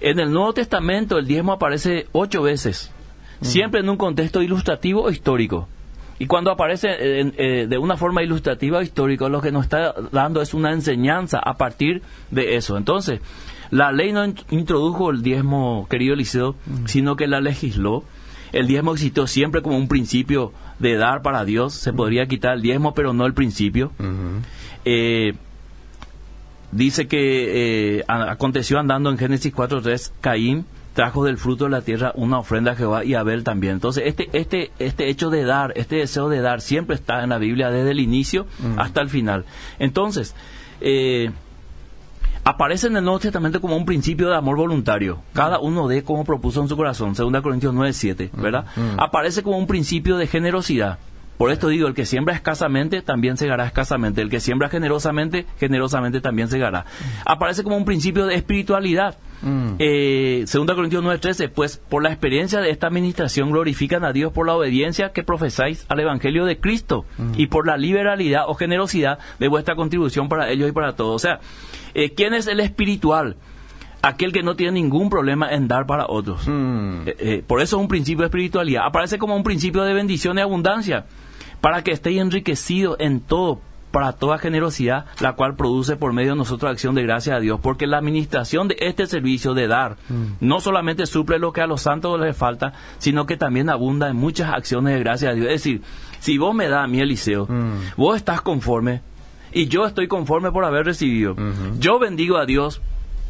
[0.00, 2.92] en el Nuevo Testamento el diezmo aparece ocho veces,
[3.40, 3.44] mm.
[3.46, 5.66] siempre en un contexto ilustrativo o histórico.
[6.20, 10.52] Y cuando aparece eh, de una forma ilustrativa histórica, lo que nos está dando es
[10.52, 12.76] una enseñanza a partir de eso.
[12.76, 13.20] Entonces,
[13.70, 18.04] la ley no introdujo el diezmo, querido Eliseo, sino que la legisló.
[18.52, 21.72] El diezmo existió siempre como un principio de dar para Dios.
[21.72, 23.90] Se podría quitar el diezmo, pero no el principio.
[24.84, 25.32] Eh,
[26.70, 32.12] dice que eh, aconteció andando en Génesis 4.3 Caín trajo del fruto de la tierra
[32.14, 33.74] una ofrenda a Jehová y a Abel también.
[33.74, 37.38] Entonces, este, este, este hecho de dar, este deseo de dar, siempre está en la
[37.38, 38.78] Biblia desde el inicio mm.
[38.78, 39.44] hasta el final.
[39.78, 40.34] Entonces,
[40.80, 41.30] eh,
[42.44, 45.20] aparece en el Nuevo Testamento como un principio de amor voluntario.
[45.32, 48.66] Cada uno de como propuso en su corazón, 2 Corintios 9, 7, ¿verdad?
[48.76, 48.80] Mm.
[48.80, 49.00] Mm.
[49.00, 50.98] Aparece como un principio de generosidad.
[51.40, 54.20] Por esto digo, el que siembra escasamente también segará escasamente.
[54.20, 56.84] El que siembra generosamente, generosamente también segará.
[57.24, 59.16] Aparece como un principio de espiritualidad.
[59.40, 59.76] Mm.
[59.78, 64.46] Eh, segunda Corintios 9:13, pues por la experiencia de esta administración glorifican a Dios por
[64.46, 67.32] la obediencia que profesáis al Evangelio de Cristo mm.
[67.38, 71.14] y por la liberalidad o generosidad de vuestra contribución para ellos y para todos.
[71.14, 71.40] O sea,
[71.94, 73.36] eh, ¿quién es el espiritual?
[74.02, 76.46] aquel que no tiene ningún problema en dar para otros.
[76.46, 77.02] Mm.
[77.06, 78.84] Eh, por eso es un principio de espiritualidad.
[78.86, 81.04] Aparece como un principio de bendición y abundancia
[81.60, 86.38] para que estéis enriquecido en todo, para toda generosidad, la cual produce por medio de
[86.38, 90.24] nosotros acción de gracia a Dios, porque la administración de este servicio de dar mm.
[90.40, 94.16] no solamente suple lo que a los santos les falta, sino que también abunda en
[94.16, 95.46] muchas acciones de gracia a Dios.
[95.46, 95.82] Es decir,
[96.20, 97.96] si vos me das a mi Eliseo, mm.
[97.96, 99.02] vos estás conforme
[99.52, 101.34] y yo estoy conforme por haber recibido.
[101.78, 102.80] Yo bendigo a Dios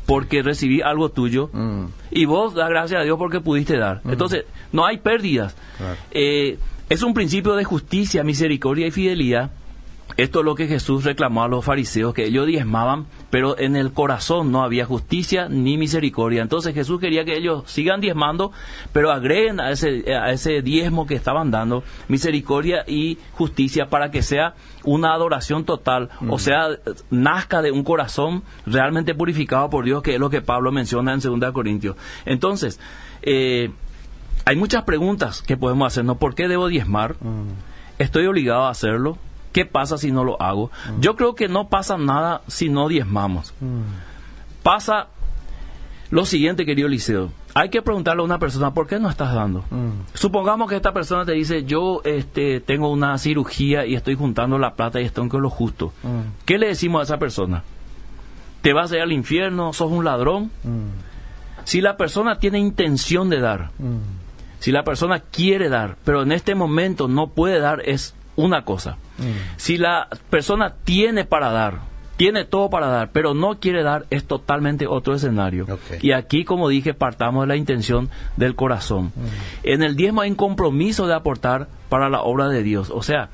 [0.06, 1.84] porque recibí algo tuyo mm.
[2.10, 4.02] y vos da gracias a Dios porque pudiste dar.
[4.04, 5.56] Entonces, no hay pérdidas.
[6.10, 6.58] Eh,
[6.90, 9.52] es un principio de justicia, misericordia y fidelidad.
[10.16, 13.92] Esto es lo que Jesús reclamó a los fariseos, que ellos diezmaban, pero en el
[13.92, 16.42] corazón no había justicia ni misericordia.
[16.42, 18.50] Entonces Jesús quería que ellos sigan diezmando,
[18.92, 24.22] pero agreguen a ese, a ese diezmo que estaban dando misericordia y justicia para que
[24.22, 26.70] sea una adoración total, o sea,
[27.08, 31.20] nazca de un corazón realmente purificado por Dios, que es lo que Pablo menciona en
[31.20, 31.94] 2 Corintios.
[32.26, 32.80] Entonces,
[33.22, 33.70] eh,
[34.44, 36.18] hay muchas preguntas que podemos hacernos.
[36.18, 37.14] ¿Por qué debo diezmar?
[37.20, 37.50] Mm.
[37.98, 39.18] ¿Estoy obligado a hacerlo?
[39.52, 40.70] ¿Qué pasa si no lo hago?
[40.88, 41.00] Mm.
[41.00, 43.52] Yo creo que no pasa nada si no diezmamos.
[43.60, 43.82] Mm.
[44.62, 45.08] Pasa
[46.10, 47.30] lo siguiente, querido Liceo.
[47.54, 49.64] Hay que preguntarle a una persona, ¿por qué no estás dando?
[50.14, 54.74] Supongamos que esta persona te dice, yo este, tengo una cirugía y estoy juntando la
[54.74, 55.92] plata y estoy con lo justo.
[56.44, 57.64] ¿Qué le decimos a esa persona?
[58.62, 60.50] te vas a ir al infierno, sos un ladrón.
[61.64, 63.70] Si la persona tiene intención de dar,
[64.60, 68.96] si la persona quiere dar, pero en este momento no puede dar, es una cosa.
[69.56, 71.80] Si la persona tiene para dar,
[72.16, 75.66] tiene todo para dar, pero no quiere dar, es totalmente otro escenario.
[76.02, 79.12] Y aquí, como dije, partamos de la intención del corazón.
[79.62, 82.90] En el diezmo hay un compromiso de aportar para la obra de Dios.
[82.94, 83.30] O sea,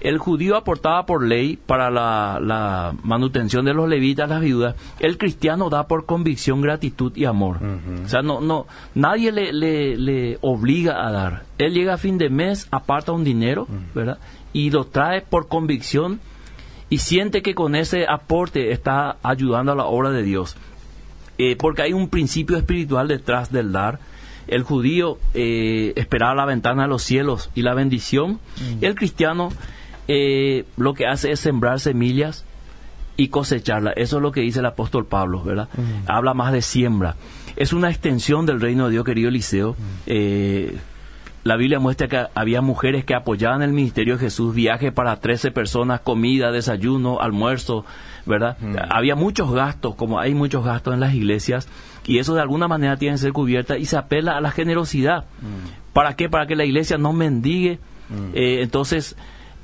[0.00, 4.76] el judío aportaba por ley para la, manutención de los levitas, las viudas.
[5.00, 7.58] El cristiano da por convicción, gratitud y amor.
[8.04, 11.42] O sea, no, no, nadie le, le, obliga a dar.
[11.58, 14.18] Él llega a fin de mes, aparta un dinero, ¿verdad?
[14.52, 16.20] Y lo trae por convicción
[16.90, 20.56] y siente que con ese aporte está ayudando a la obra de Dios.
[21.38, 24.00] Eh, porque hay un principio espiritual detrás del dar.
[24.48, 28.40] El judío eh, esperaba la ventana de los cielos y la bendición.
[28.80, 29.50] El cristiano
[30.08, 32.44] eh, lo que hace es sembrar semillas
[33.16, 33.94] y cosecharlas.
[33.96, 35.68] Eso es lo que dice el apóstol Pablo, ¿verdad?
[36.06, 37.16] Habla más de siembra.
[37.56, 39.76] Es una extensión del reino de Dios, querido Eliseo.
[40.06, 40.76] Eh,
[41.44, 45.50] la Biblia muestra que había mujeres que apoyaban el ministerio de Jesús, viaje para 13
[45.50, 47.84] personas, comida, desayuno, almuerzo,
[48.26, 48.56] ¿verdad?
[48.90, 51.68] Había muchos gastos, como hay muchos gastos en las iglesias,
[52.06, 55.24] y eso de alguna manera tiene que ser cubierta y se apela a la generosidad.
[55.92, 56.28] ¿Para qué?
[56.28, 57.78] Para que la iglesia no mendigue.
[58.34, 59.16] Eh, entonces,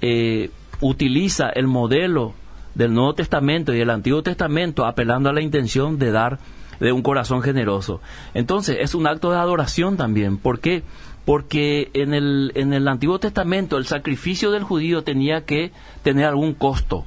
[0.06, 0.50] eh,
[0.82, 2.34] utiliza el modelo
[2.74, 6.40] del Nuevo Testamento y del Antiguo Testamento apelando a la intención de dar
[6.78, 8.02] de un corazón generoso.
[8.34, 10.36] Entonces, es un acto de adoración también.
[10.36, 10.82] ¿Por qué?
[11.24, 16.52] Porque en el, en el Antiguo Testamento el sacrificio del judío tenía que tener algún
[16.52, 17.06] costo,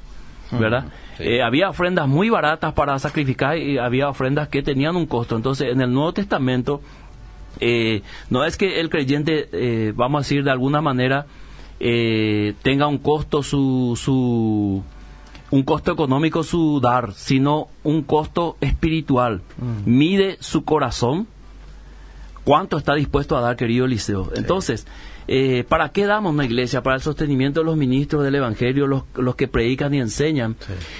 [0.51, 0.86] ¿verdad?
[1.19, 5.36] Eh, había ofrendas muy baratas para sacrificar y había ofrendas que tenían un costo.
[5.36, 6.81] Entonces, en el Nuevo Testamento,
[7.60, 11.27] eh, no es que el creyente, vamos a decir de alguna manera,
[11.80, 14.84] eh, tenga un costo su, su
[15.50, 19.42] un costo económico su dar, sino un costo espiritual.
[19.58, 19.90] Mm.
[19.98, 21.28] Mide su corazón
[22.44, 24.32] cuánto está dispuesto a dar, querido Eliseo.
[24.36, 24.88] Entonces,
[25.28, 26.82] eh, ¿para qué damos una iglesia?
[26.84, 30.56] Para el sostenimiento de los ministros del Evangelio, los, los que predican y enseñan.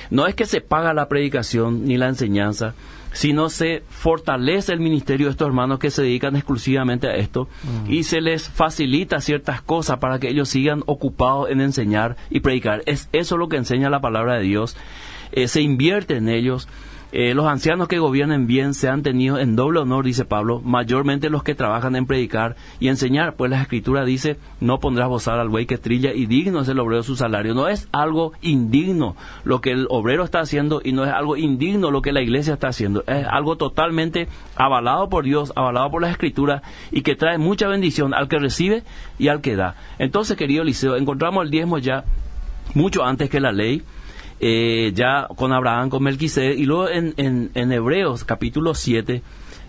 [0.10, 2.74] No es que se paga la predicación ni la enseñanza,
[3.18, 7.92] sino se fortalece el ministerio de estos hermanos que se dedican exclusivamente a esto mm.
[7.92, 12.84] y se les facilita ciertas cosas para que ellos sigan ocupados en enseñar y predicar.
[12.86, 14.78] Es eso lo que enseña la palabra de Dios.
[15.32, 16.68] Eh, se invierte en ellos
[17.14, 21.30] eh, los ancianos que gobiernen bien se han tenido en doble honor, dice Pablo, mayormente
[21.30, 25.48] los que trabajan en predicar y enseñar, pues la escritura dice, no pondrás bozar al
[25.48, 27.54] buey que trilla y digno es el obrero su salario.
[27.54, 29.16] No es algo indigno
[29.46, 32.54] lo que el obrero está haciendo y no es algo indigno lo que la iglesia
[32.56, 33.04] está haciendo.
[33.08, 38.14] Es algo totalmente avalado por Dios, avalado por la escritura y que trae mucha bendición
[38.14, 38.84] al que recibe
[39.18, 39.76] y al que da.
[39.98, 42.04] Entonces, querido Eliseo, encontramos el diezmo ya
[42.74, 43.82] mucho antes que la ley
[44.40, 49.22] eh, ya con Abraham, con Melquisedec, y luego en, en, Hebreos capítulo 7,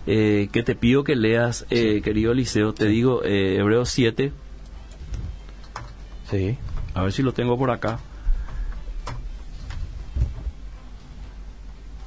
[0.07, 4.31] eh, que te pido que leas, eh, querido Eliseo, te digo, Hebreos 7.
[6.29, 6.57] Sí.
[6.93, 7.99] A ver si lo tengo por acá.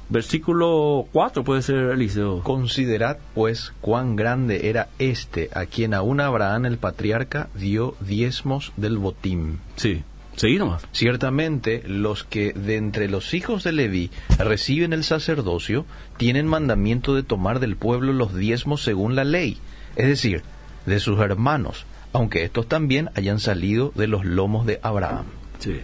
[0.09, 2.43] Versículo 4 puede ser, Eliseo.
[2.43, 8.99] Considerad, pues, cuán grande era este a quien aún Abraham el patriarca dio diezmos del
[8.99, 9.59] botín.
[9.75, 10.03] Sí.
[10.35, 10.85] Seguí nomás.
[10.91, 15.85] Ciertamente, los que de entre los hijos de Leví reciben el sacerdocio
[16.17, 19.57] tienen mandamiento de tomar del pueblo los diezmos según la ley,
[19.95, 20.41] es decir,
[20.85, 25.25] de sus hermanos, aunque estos también hayan salido de los lomos de Abraham.
[25.59, 25.81] Sí.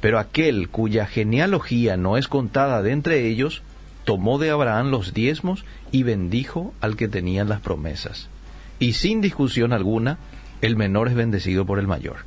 [0.00, 3.62] Pero aquel cuya genealogía no es contada de entre ellos,
[4.04, 8.28] tomó de Abraham los diezmos y bendijo al que tenía las promesas.
[8.78, 10.18] Y sin discusión alguna,
[10.60, 12.18] el menor es bendecido por el mayor.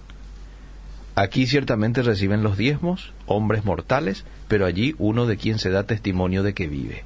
[1.19, 6.43] Aquí ciertamente reciben los diezmos hombres mortales, pero allí uno de quien se da testimonio
[6.43, 7.03] de que vive.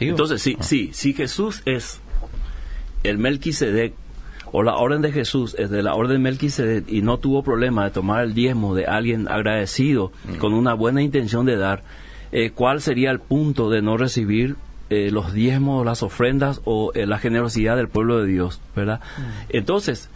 [0.00, 0.62] Entonces, sí, ah.
[0.64, 2.00] sí, si Jesús es
[3.04, 3.94] el Melquisedec,
[4.50, 7.90] o la orden de Jesús es de la orden Melquisedec y no tuvo problema de
[7.92, 10.38] tomar el diezmo de alguien agradecido mm.
[10.38, 11.84] con una buena intención de dar,
[12.32, 14.56] eh, ¿cuál sería el punto de no recibir
[14.90, 18.98] eh, los diezmos, las ofrendas o eh, la generosidad del pueblo de Dios, ¿verdad?
[19.18, 19.22] Mm.
[19.50, 20.10] Entonces,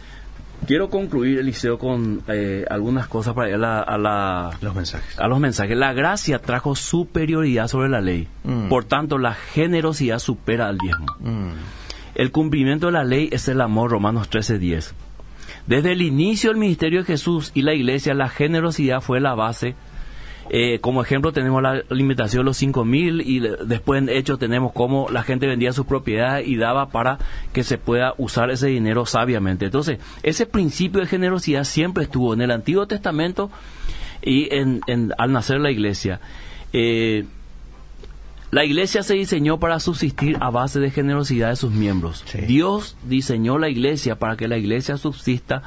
[0.65, 5.19] Quiero concluir, Eliseo, con eh, algunas cosas para ir a, la, los mensajes.
[5.19, 5.77] A los mensajes.
[5.77, 8.27] La gracia trajo superioridad sobre la ley.
[8.43, 8.69] Mm.
[8.69, 11.05] Por tanto, la generosidad supera al diezmo.
[11.19, 11.51] Mm.
[12.15, 14.93] El cumplimiento de la ley es el amor, Romanos 13:10.
[15.67, 19.75] Desde el inicio del ministerio de Jesús y la iglesia, la generosidad fue la base
[20.49, 25.07] eh, como ejemplo tenemos la limitación de los 5.000 y después en hecho tenemos cómo
[25.09, 27.17] la gente vendía sus propiedades y daba para
[27.53, 29.65] que se pueda usar ese dinero sabiamente.
[29.65, 33.49] Entonces, ese principio de generosidad siempre estuvo en el Antiguo Testamento
[34.21, 34.81] y en,
[35.17, 36.19] al nacer la iglesia.
[36.71, 37.25] Eh,
[38.53, 42.23] La iglesia se diseñó para subsistir a base de generosidad de sus miembros.
[42.27, 42.37] Sí.
[42.41, 45.63] Dios diseñó la iglesia para que la iglesia subsista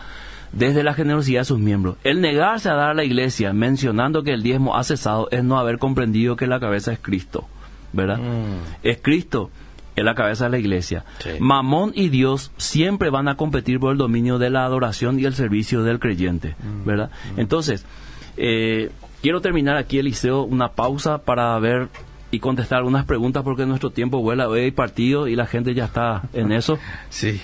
[0.57, 1.97] desde la generosidad de sus miembros.
[2.03, 5.59] El negarse a dar a la iglesia mencionando que el diezmo ha cesado es no
[5.59, 7.47] haber comprendido que la cabeza es Cristo,
[7.93, 8.19] ¿verdad?
[8.83, 9.51] Es Cristo
[9.97, 11.05] en la cabeza de la iglesia.
[11.19, 11.31] Sí.
[11.41, 15.35] Mamón y Dios siempre van a competir por el dominio de la adoración y el
[15.35, 17.11] servicio del creyente, ¿verdad?
[17.37, 17.85] Entonces,
[18.37, 18.91] eh,
[19.23, 21.89] quiero terminar aquí, Eliseo, una pausa para ver
[22.31, 24.49] y contestar algunas preguntas porque nuestro tiempo vuela.
[24.49, 26.79] Hoy hay partido y la gente ya está en eso.
[27.09, 27.41] Sí.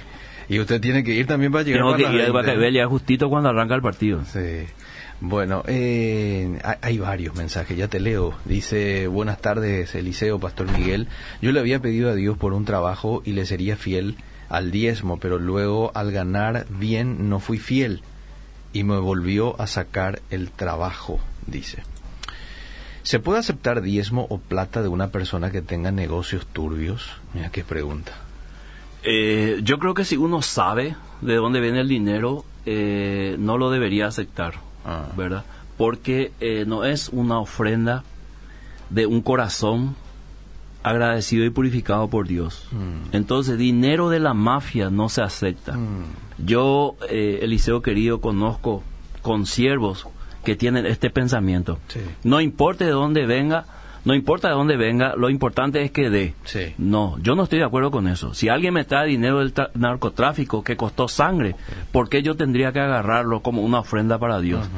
[0.53, 2.33] Y usted tiene que ir también para llegar Tengo para que ir a 20, ¿no?
[2.35, 4.23] Guacabel ya justito cuando arranca el partido.
[4.27, 4.67] Sí.
[5.19, 8.35] Bueno, eh, hay, hay varios mensajes, ya te leo.
[8.45, 11.09] Dice, buenas tardes, Eliseo, Pastor Miguel.
[11.41, 14.17] Yo le había pedido a Dios por un trabajo y le sería fiel
[14.51, 18.03] al diezmo, pero luego al ganar bien no fui fiel
[18.75, 21.83] y me volvió a sacar el trabajo, dice.
[23.05, 27.09] ¿Se puede aceptar diezmo o plata de una persona que tenga negocios turbios?
[27.33, 28.13] Mira qué pregunta.
[29.05, 33.71] Eh, yo creo que si uno sabe de dónde viene el dinero, eh, no lo
[33.71, 35.07] debería aceptar, Ah.
[35.17, 35.45] ¿verdad?
[35.77, 38.05] Porque eh, no es una ofrenda
[38.91, 39.97] de un corazón
[40.83, 42.67] agradecido y purificado por Dios.
[42.73, 43.15] Mm.
[43.15, 45.73] Entonces, dinero de la mafia no se acepta.
[45.75, 46.05] Mm.
[46.45, 48.83] Yo, Eliseo querido, conozco
[49.23, 50.07] consiervos
[50.45, 51.79] que tienen este pensamiento.
[51.89, 52.01] Sí.
[52.25, 53.65] No importa de dónde venga,
[54.05, 56.35] no importa de dónde venga, lo importante es que dé.
[56.45, 56.75] Sí.
[56.79, 58.35] No, yo no estoy de acuerdo con eso.
[58.35, 61.55] Si alguien me trae dinero del tra- narcotráfico que costó sangre,
[61.93, 64.69] ¿por qué yo tendría que agarrarlo como una ofrenda para Dios?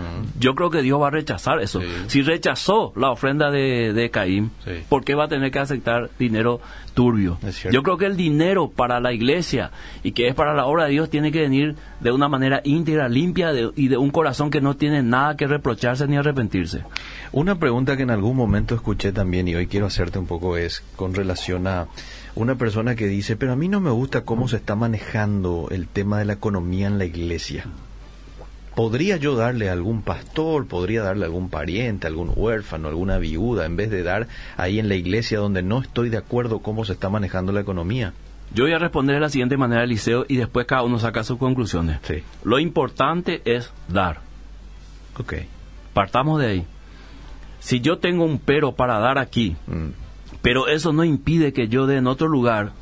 [0.44, 1.80] Yo creo que Dios va a rechazar eso.
[1.80, 1.86] Sí.
[2.08, 4.72] Si rechazó la ofrenda de, de Caín, Sí.
[4.90, 6.60] ¿por qué va a tener que aceptar dinero
[6.92, 7.38] turbio?
[7.72, 9.70] Yo creo que el dinero para la iglesia
[10.02, 13.08] y que es para la obra de Dios tiene que venir de una manera íntegra,
[13.08, 16.82] limpia de- y de un corazón que no tiene nada que reprocharse ni arrepentirse.
[17.32, 20.82] Una pregunta que en algún momento escuché también y hoy quiero hacerte un poco es
[20.96, 21.88] con relación a
[22.36, 25.86] una persona que dice, pero a mí no me gusta cómo se está manejando el
[25.88, 27.64] tema de la economía en la iglesia.
[28.74, 33.66] ¿Podría yo darle a algún pastor, podría darle a algún pariente, algún huérfano, alguna viuda,
[33.66, 36.92] en vez de dar ahí en la iglesia donde no estoy de acuerdo cómo se
[36.94, 38.12] está manejando la economía?
[38.52, 41.38] Yo voy a responder de la siguiente manera, Eliseo, y después cada uno saca sus
[41.38, 41.98] conclusiones.
[42.02, 44.20] Sí, Lo importante es dar.
[45.18, 45.34] ok.
[45.92, 46.66] Partamos de ahí.
[47.60, 49.90] Si yo tengo un pero para dar aquí, Mm,
[50.42, 52.72] pero eso no impide que yo dé en otro lugar,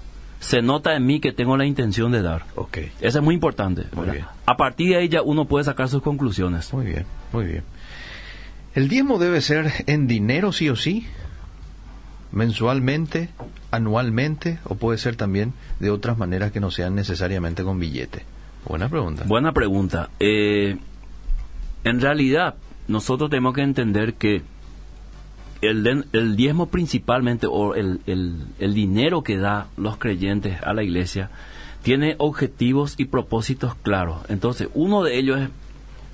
[0.40, 2.44] se nota en mí que tengo la intención de dar.
[2.56, 3.84] ok, Eso es muy importante.
[3.94, 4.24] Muy bien.
[4.52, 6.72] A partir de ahí ya uno puede sacar sus conclusiones.
[6.72, 7.64] muy bien, muy bien.
[8.74, 11.06] ¿El diezmo debe ser en dinero sí o sí?
[12.30, 13.28] mensualmente,
[13.70, 18.24] anualmente o puede ser también de otras maneras que no sean necesariamente con billete?
[18.66, 19.24] Buena pregunta.
[19.26, 20.08] Buena pregunta.
[20.20, 20.78] Eh,
[21.84, 22.54] en realidad,
[22.88, 24.42] nosotros tenemos que entender que
[25.60, 30.82] el, el diezmo principalmente, o el, el- el dinero que da los creyentes a la
[30.82, 31.30] iglesia,
[31.82, 34.20] tiene objetivos y propósitos claros.
[34.28, 35.48] Entonces, uno de ellos es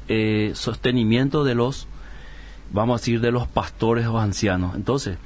[0.09, 1.87] eh, sostenimiento de los,
[2.73, 4.75] vamos a decir, de los pastores o ancianos.
[4.75, 5.19] Entonces,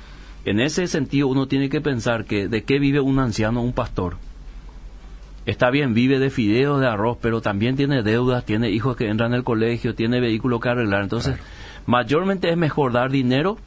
[0.44, 3.72] en ese sentido, uno tiene que pensar que de qué vive un anciano o un
[3.72, 4.16] pastor.
[5.46, 9.34] Está bien, vive de fideos, de arroz, pero también tiene deudas, tiene hijos que entran
[9.34, 11.02] al colegio, tiene vehículo que arreglar.
[11.02, 11.36] Entonces,
[11.86, 13.58] mayormente es mejor dar dinero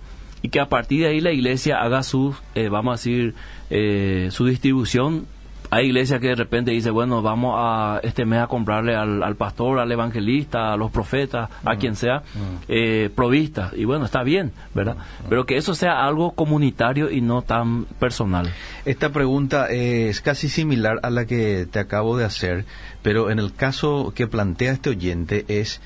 [0.41, 3.35] y que a partir de ahí la iglesia haga su, eh, vamos a decir,
[3.69, 5.27] eh, su distribución.
[5.69, 9.35] Hay iglesias que de repente dice, bueno, vamos a este mes a comprarle al, al
[9.35, 12.23] pastor, al evangelista, a los profetas, a quien sea,
[12.67, 13.73] eh, provistas.
[13.75, 14.97] Y bueno, está bien, ¿verdad?
[15.29, 18.51] Pero que eso sea algo comunitario y no tan personal.
[18.85, 22.65] Esta pregunta es casi similar a la que te acabo de hacer,
[23.01, 25.81] pero en el caso que plantea este oyente es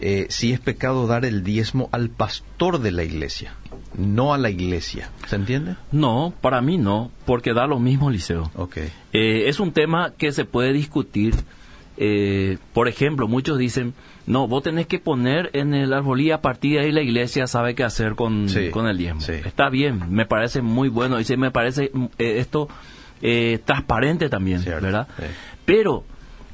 [0.00, 3.52] eh, si es pecado dar el diezmo al pastor de la iglesia,
[3.96, 5.10] no a la iglesia.
[5.26, 5.76] ¿Se entiende?
[5.92, 8.50] No, para mí no, porque da lo mismo, Liceo.
[8.54, 8.76] Ok.
[9.12, 11.34] Eh, es un tema que se puede discutir.
[12.02, 13.92] Eh, por ejemplo, muchos dicen,
[14.26, 17.74] no, vos tenés que poner en el arbolí a partir de ahí la iglesia sabe
[17.74, 19.20] qué hacer con, Sí, con el diezmo.
[19.20, 19.32] sí.
[19.44, 22.68] Está bien, me parece muy bueno y me parece eh, esto
[23.20, 25.08] eh, transparente también, Cierto, ¿verdad?
[25.66, 26.04] Pero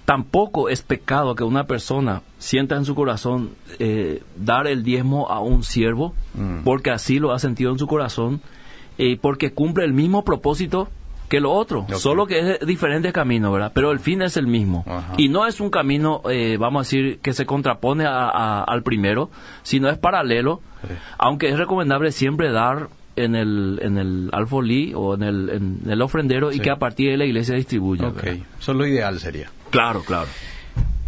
[0.07, 5.41] tampoco es pecado que una persona sienta en su corazón eh, dar el diezmo a
[5.41, 6.63] un siervo, Mm.
[6.65, 8.41] porque así lo ha sentido en su corazón,
[8.97, 10.89] y porque cumple el mismo propósito
[11.29, 13.73] que lo otro, solo que es diferente camino, ¿verdad?
[13.75, 14.85] Pero el fin es el mismo.
[14.87, 15.15] Ajá.
[15.17, 18.83] Y no es un camino, eh, vamos a decir, que se contrapone a- a- al
[18.85, 19.29] primero,
[19.65, 20.95] sino es paralelo, Sí.
[21.19, 26.01] aunque es recomendable siempre dar en el, en el alfolí o en el, en el
[26.01, 28.07] ofrendero y que a partir de la iglesia distribuya.
[28.09, 28.23] Ok.
[28.23, 28.47] ¿verdad?
[28.61, 29.51] Eso es lo ideal sería.
[29.71, 30.29] Claro, claro.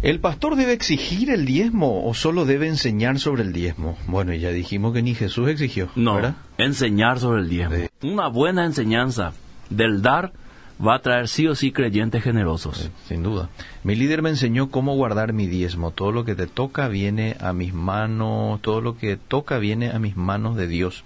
[0.01, 3.97] ¿El pastor debe exigir el diezmo o solo debe enseñar sobre el diezmo?
[4.07, 5.89] Bueno, ya dijimos que ni Jesús exigió.
[5.95, 6.35] No, ¿verdad?
[6.57, 7.75] enseñar sobre el diezmo.
[7.75, 8.07] Sí.
[8.07, 9.33] Una buena enseñanza
[9.69, 10.31] del dar
[10.85, 12.89] va a traer sí o sí creyentes generosos.
[13.07, 13.49] Sin duda.
[13.83, 15.91] Mi líder me enseñó cómo guardar mi diezmo.
[15.91, 19.99] Todo lo que te toca viene a mis manos, todo lo que toca viene a
[19.99, 21.03] mis manos de Dios.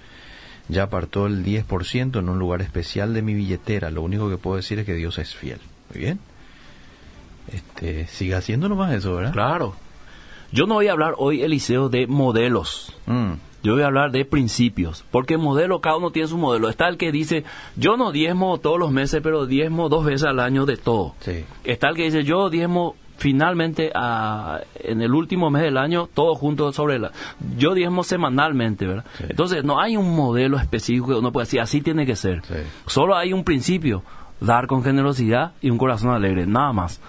[0.69, 3.89] Ya apartó el 10% en un lugar especial de mi billetera.
[3.89, 5.59] Lo único que puedo decir es que Dios es fiel.
[5.91, 6.19] Muy bien.
[7.51, 9.33] Este, siga haciendo nomás eso, ¿verdad?
[9.33, 9.75] Claro.
[10.51, 12.93] Yo no voy a hablar hoy, Eliseo, de modelos.
[13.07, 13.33] Mm,
[13.63, 16.69] Yo voy a hablar de principios, porque modelo, cada uno tiene su modelo.
[16.69, 17.43] Está el que dice,
[17.77, 21.15] yo no diezmo todos los meses, pero diezmo dos veces al año de todo.
[21.21, 21.45] sí.
[21.63, 26.35] Está el que dice, yo diezmo finalmente a- en el último mes del año, todo
[26.35, 27.11] junto sobre la...
[27.57, 29.05] Yo diezmo semanalmente, ¿verdad?
[29.17, 29.23] Sí.
[29.29, 32.41] Entonces, no hay un modelo específico que uno puede decir, así tiene que ser.
[32.45, 32.55] Sí.
[32.85, 34.03] Solo hay un principio,
[34.43, 36.99] dar con generosidad y un corazón alegre, nada más.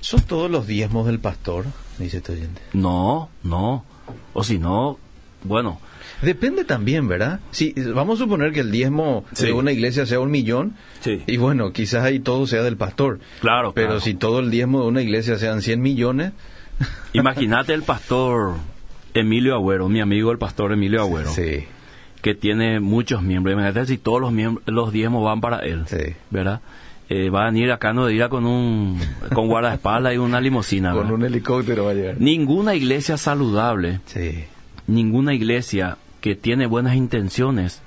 [0.00, 1.66] ¿Son todos los diezmos del pastor?
[1.98, 2.62] Dice este oyente.
[2.72, 3.84] No, no.
[4.32, 4.98] O si no,
[5.44, 5.80] bueno,
[6.22, 7.40] Depende también, ¿verdad?
[7.50, 9.46] Si vamos a suponer que el diezmo Sí.
[9.46, 11.22] de una iglesia sea un millón, Sí.
[11.26, 13.20] y bueno, quizás ahí todo sea del pastor.
[13.40, 14.00] claro, Pero claro.
[14.02, 16.32] si todo el diezmo de una iglesia sean 100 millones,
[17.14, 18.56] Imagínate el pastor
[19.14, 21.64] Emilio Agüero, mi amigo el pastor Emilio Agüero, sí,
[22.22, 23.52] que tiene muchos miembros.
[23.54, 26.14] Imagínate si todos los miembros, los diezmos van para él, sí.
[26.30, 26.60] ¿verdad?
[27.08, 29.00] Eh, va a venir acá no dirá con un
[29.34, 30.90] con guardaespaldas y una limusina.
[30.92, 31.14] Con ¿verdad?
[31.14, 32.16] un helicóptero va a llegar.
[32.20, 34.44] Ninguna iglesia saludable, Sí,
[34.86, 37.82] ninguna iglesia que tiene buenas intenciones,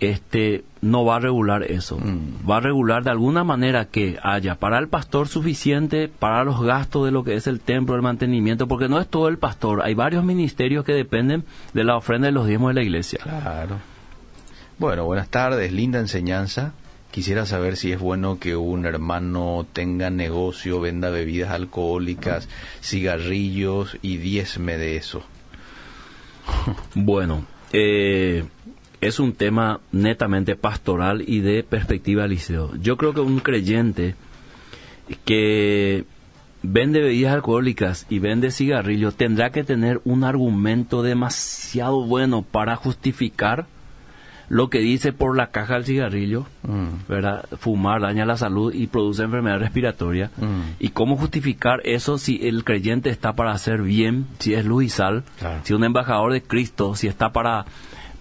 [0.00, 1.98] este no va a regular eso.
[1.98, 2.48] Mm.
[2.48, 7.04] Va a regular de alguna manera que haya para el pastor suficiente para los gastos
[7.04, 9.82] de lo que es el templo, el mantenimiento, porque no es todo el pastor.
[9.82, 13.20] Hay varios ministerios que dependen de la ofrenda de los diezmos de la iglesia.
[13.22, 13.78] claro.
[14.78, 16.72] Bueno, buenas tardes, linda enseñanza.
[17.10, 22.48] Quisiera saber si es bueno que un hermano tenga negocio, venda bebidas alcohólicas,
[22.80, 25.24] cigarrillos y diezme de eso.
[26.94, 28.44] Bueno, eh,
[29.00, 32.74] es un tema netamente pastoral y de perspectiva liceo.
[32.80, 34.14] Yo creo que un creyente
[35.24, 36.04] que
[36.62, 43.66] vende bebidas alcohólicas y vende cigarrillos tendrá que tener un argumento demasiado bueno para justificar
[44.50, 47.44] lo que dice por la caja del cigarrillo, Mm, ¿verdad?
[47.58, 50.30] Fumar daña la salud y produce enfermedad respiratoria.
[50.38, 50.60] Mm.
[50.80, 54.88] ¿Y cómo justificar eso si el creyente está para hacer bien, si es luz y
[54.88, 55.60] sal, Claro.
[55.64, 57.66] si un embajador de Cristo, si está para,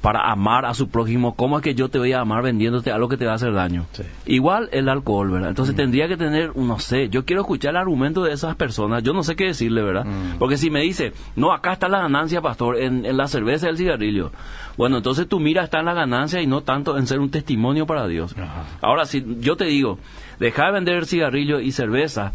[0.08, 1.36] para amar a su prójimo?
[1.36, 3.52] ¿Cómo es que yo te voy a amar vendiéndote algo que te va a hacer
[3.52, 3.88] daño?
[3.92, 4.04] Sí.
[4.26, 5.50] Igual el alcohol, ¿verdad?
[5.50, 9.12] Entonces tendría que tener, no sé, yo quiero escuchar el argumento de esas personas, yo
[9.12, 10.06] no sé qué decirle, ¿verdad?
[10.06, 10.38] Mm.
[10.40, 13.70] Porque si me dice, no, acá está la ganancia, pastor, en, en la cerveza y
[13.72, 14.32] el cigarrillo.
[14.78, 17.86] Bueno, entonces tu mira está en la ganancia y no tanto en ser un testimonio
[17.86, 18.34] para Dios.
[18.38, 18.64] Ajá.
[18.80, 20.00] Ahora, si yo te digo,
[20.40, 22.32] deja de vender cigarrillo y cerveza,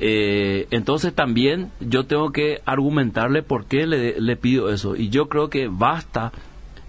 [0.00, 4.96] eh, entonces también yo tengo que argumentarle por qué le, le pido eso.
[4.96, 6.32] Y yo creo que basta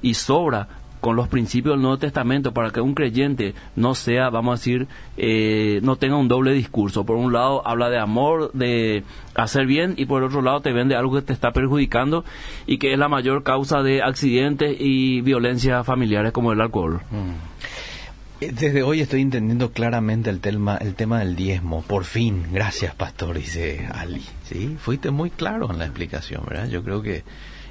[0.04, 0.68] y sobra
[1.04, 4.88] con los principios del Nuevo Testamento para que un creyente no sea, vamos a decir,
[5.18, 7.06] eh, no tenga un doble discurso.
[7.06, 9.04] Por un lado habla de amor, de
[9.36, 12.24] hacer bien y por el otro lado te vende algo que te está perjudicando
[12.68, 17.02] y que es la mayor causa de accidentes y violencias familiares como el alcohol.
[18.40, 21.82] Eh, Desde hoy estoy entendiendo claramente el tema, el tema del diezmo.
[21.82, 24.24] Por fin, gracias, pastor, dice Ali.
[24.46, 26.70] Sí, fuiste muy claro en la explicación, ¿verdad?
[26.70, 27.24] Yo creo que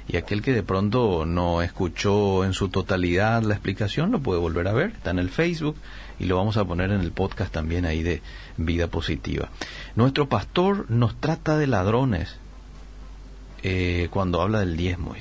[0.07, 4.67] y aquel que de pronto no escuchó en su totalidad la explicación lo puede volver
[4.67, 4.91] a ver.
[4.91, 5.75] Está en el Facebook
[6.19, 8.21] y lo vamos a poner en el podcast también ahí de
[8.57, 9.49] Vida Positiva.
[9.95, 12.35] Nuestro pastor nos trata de ladrones
[13.63, 15.15] eh, cuando habla del diezmo.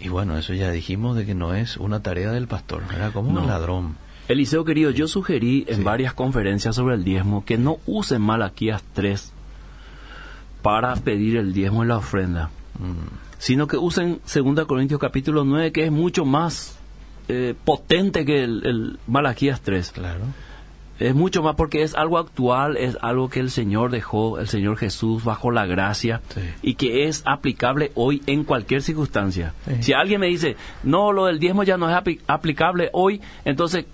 [0.00, 3.12] Y bueno, eso ya dijimos de que no es una tarea del pastor, ¿verdad?
[3.12, 3.42] Como No.
[3.42, 3.96] un ladrón.
[4.28, 5.82] Eliseo querido, yo sugerí en Sí.
[5.82, 9.32] varias conferencias sobre el diezmo que no usen Malaquías 3
[10.62, 15.72] para pedir el diezmo y la ofrenda, Mm, sino que usen 2 Corintios capítulo 9
[15.72, 16.78] que es mucho más
[17.26, 19.90] eh, potente que el, el Malaquías 3.
[19.90, 20.20] claro.
[21.00, 24.76] Es mucho más porque es algo actual, es algo que el Señor dejó, el Señor
[24.76, 26.40] Jesús bajo la gracia Sí.
[26.62, 29.54] y que es aplicable hoy en cualquier circunstancia.
[29.66, 29.82] Sí.
[29.82, 33.86] Si alguien me dice, no, lo del diezmo ya no es apli- aplicable hoy, entonces,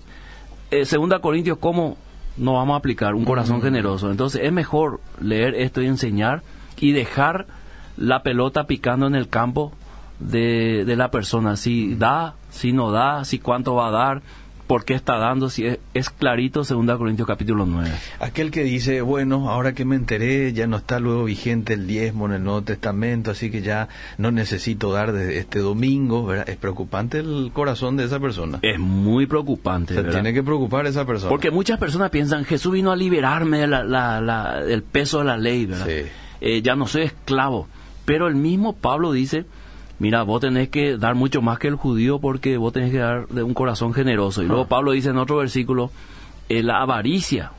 [0.69, 1.97] eh, segunda Corintios, ¿cómo
[2.37, 3.61] no vamos a aplicar un corazón Mm.
[3.63, 4.11] generoso?
[4.11, 6.43] Entonces es mejor leer esto y enseñar
[6.79, 7.47] y dejar
[7.99, 9.71] la pelota picando en el campo
[10.19, 11.55] de, de la persona.
[11.55, 14.21] Si da, si no da, si cuánto va a dar.
[14.67, 17.89] por qué está dando, si es, es clarito 2 Corintios capítulo 9.
[18.19, 22.27] Aquel que dice, bueno, ahora que me enteré, ya no está luego vigente el diezmo
[22.27, 23.87] en el Nuevo Testamento, así que ya
[24.19, 26.47] no necesito dar desde este domingo, ¿verdad?
[26.47, 28.59] Es preocupante el corazón de esa persona.
[28.61, 29.95] Es muy preocupante.
[29.95, 31.29] Se tiene que preocupar esa persona.
[31.31, 35.25] Porque muchas personas piensan, Jesús vino a liberarme de la- la- la- del peso de
[35.25, 35.87] la ley, ¿verdad?
[35.87, 36.05] Sí.
[36.41, 37.67] Eh, ya no soy esclavo.
[38.09, 39.45] Pero el mismo Pablo dice,
[39.99, 43.27] mira, vos tenés que dar mucho más que el judío porque vos tenés que dar
[43.27, 44.41] de un corazón generoso.
[44.41, 45.91] Y luego Pablo dice en otro versículo,
[46.49, 47.51] eh, la avaricia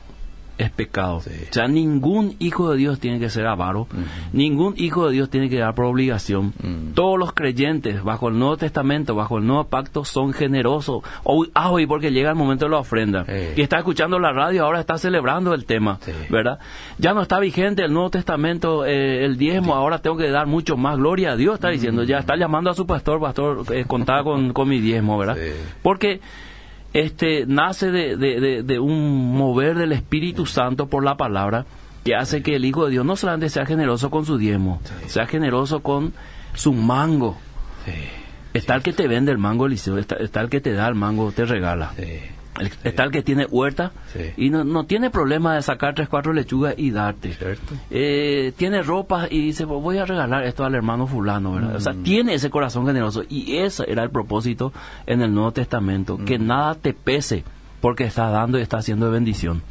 [0.63, 1.21] es pecado.
[1.21, 1.31] Sí.
[1.49, 3.87] O sea, ningún hijo de Dios tiene que ser avaro,
[4.33, 6.53] ningún hijo de Dios tiene que dar por obligación.
[6.61, 6.93] Mm.
[6.93, 11.03] Todos los creyentes bajo el Nuevo Testamento, bajo el Nuevo Pacto, son generosos.
[11.23, 13.25] Hoy, ah, hoy porque llega el momento de la ofrenda.
[13.25, 13.31] Sí.
[13.57, 16.11] Y está escuchando la radio, ahora está celebrando el tema, Sí.
[16.29, 16.59] ¿verdad?
[16.97, 20.77] Ya no está vigente el Nuevo Testamento, eh, el diezmo, ahora tengo que dar mucho
[20.77, 20.97] más.
[20.97, 22.03] Gloria a Dios, está diciendo.
[22.03, 25.37] Ya está llamando a su pastor, pastor, eh, contaba con, con mi diezmo, ¿verdad?
[25.81, 26.19] Porque
[26.93, 31.65] este nace de, de- de- de un mover del Espíritu Santo por la palabra
[32.03, 35.25] que hace que el Hijo de Dios no solamente sea generoso con su diezmo, sea
[35.27, 36.13] generoso con
[36.53, 37.37] su mango.
[37.85, 37.91] Sí,
[38.53, 40.95] Está el que te vende el mango, Eliseo, está, está el que te da el
[40.95, 41.93] mango, te regala.
[42.59, 43.91] El- Está el que tiene huerta
[44.37, 47.29] y no, no tiene problema de sacar tres, cuatro lechugas y darte.
[47.89, 51.75] Eh, tiene ropa y dice, "Pues voy a regalar esto al hermano fulano, ¿verdad?
[51.75, 52.03] O sea, Mm.
[52.03, 54.73] tiene ese corazón generoso y ese era el propósito
[55.05, 56.47] en el Nuevo Testamento, que Mm.
[56.47, 57.43] nada te pese
[57.79, 59.63] porque estás dando y estás haciendo de bendición.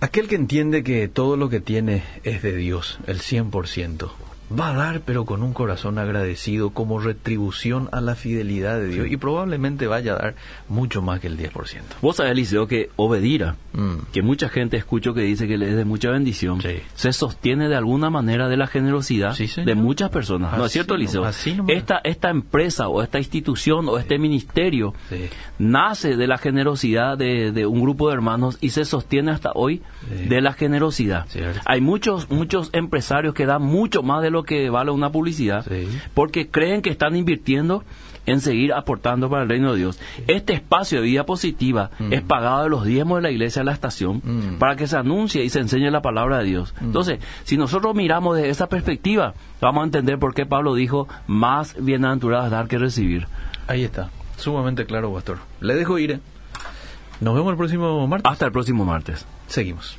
[0.00, 4.12] Aquel que entiende que todo lo que tiene es de Dios, el 100%,
[4.52, 9.06] va a dar pero con un corazón agradecido como retribución a la fidelidad de Dios
[9.10, 10.34] y probablemente vaya a dar
[10.68, 11.82] mucho más que el 10%.
[12.00, 14.06] Vos sabés, Eliseo, que Obedira, Mm.
[14.12, 16.78] que mucha gente escucho que dice que le es de mucha bendición, Sí.
[16.94, 20.56] se sostiene de alguna manera de la generosidad Sí, de muchas personas.
[20.56, 21.26] ¿No es cierto, Eliseo?
[21.68, 24.94] Esta, esta empresa o esta institución o este ministerio
[25.58, 29.82] nace de la generosidad de, de un grupo de hermanos y se sostiene hasta hoy
[30.28, 31.26] de la generosidad.
[31.64, 35.88] Hay muchos muchos empresarios que dan mucho más de lo que vale una publicidad Sí.
[36.14, 37.84] porque creen que están invirtiendo
[38.26, 40.00] en seguir aportando para el reino de Dios.
[40.26, 43.72] Este espacio de vida positiva es pagado de los diezmos de la iglesia de la
[43.72, 44.58] estación Mm.
[44.58, 46.74] para que se anuncie y se enseñe la palabra de Dios.
[46.80, 51.76] Entonces, si nosotros miramos desde esa perspectiva, vamos a entender por qué Pablo dijo, más
[51.78, 53.28] bienaventurado es dar que recibir.
[53.68, 55.38] Ahí está, sumamente claro, pastor.
[55.60, 56.10] Le dejo ir.
[56.12, 56.20] ¿eh?
[57.20, 58.30] Nos vemos el próximo martes.
[58.30, 59.24] Hasta el próximo martes.
[59.46, 59.98] Seguimos.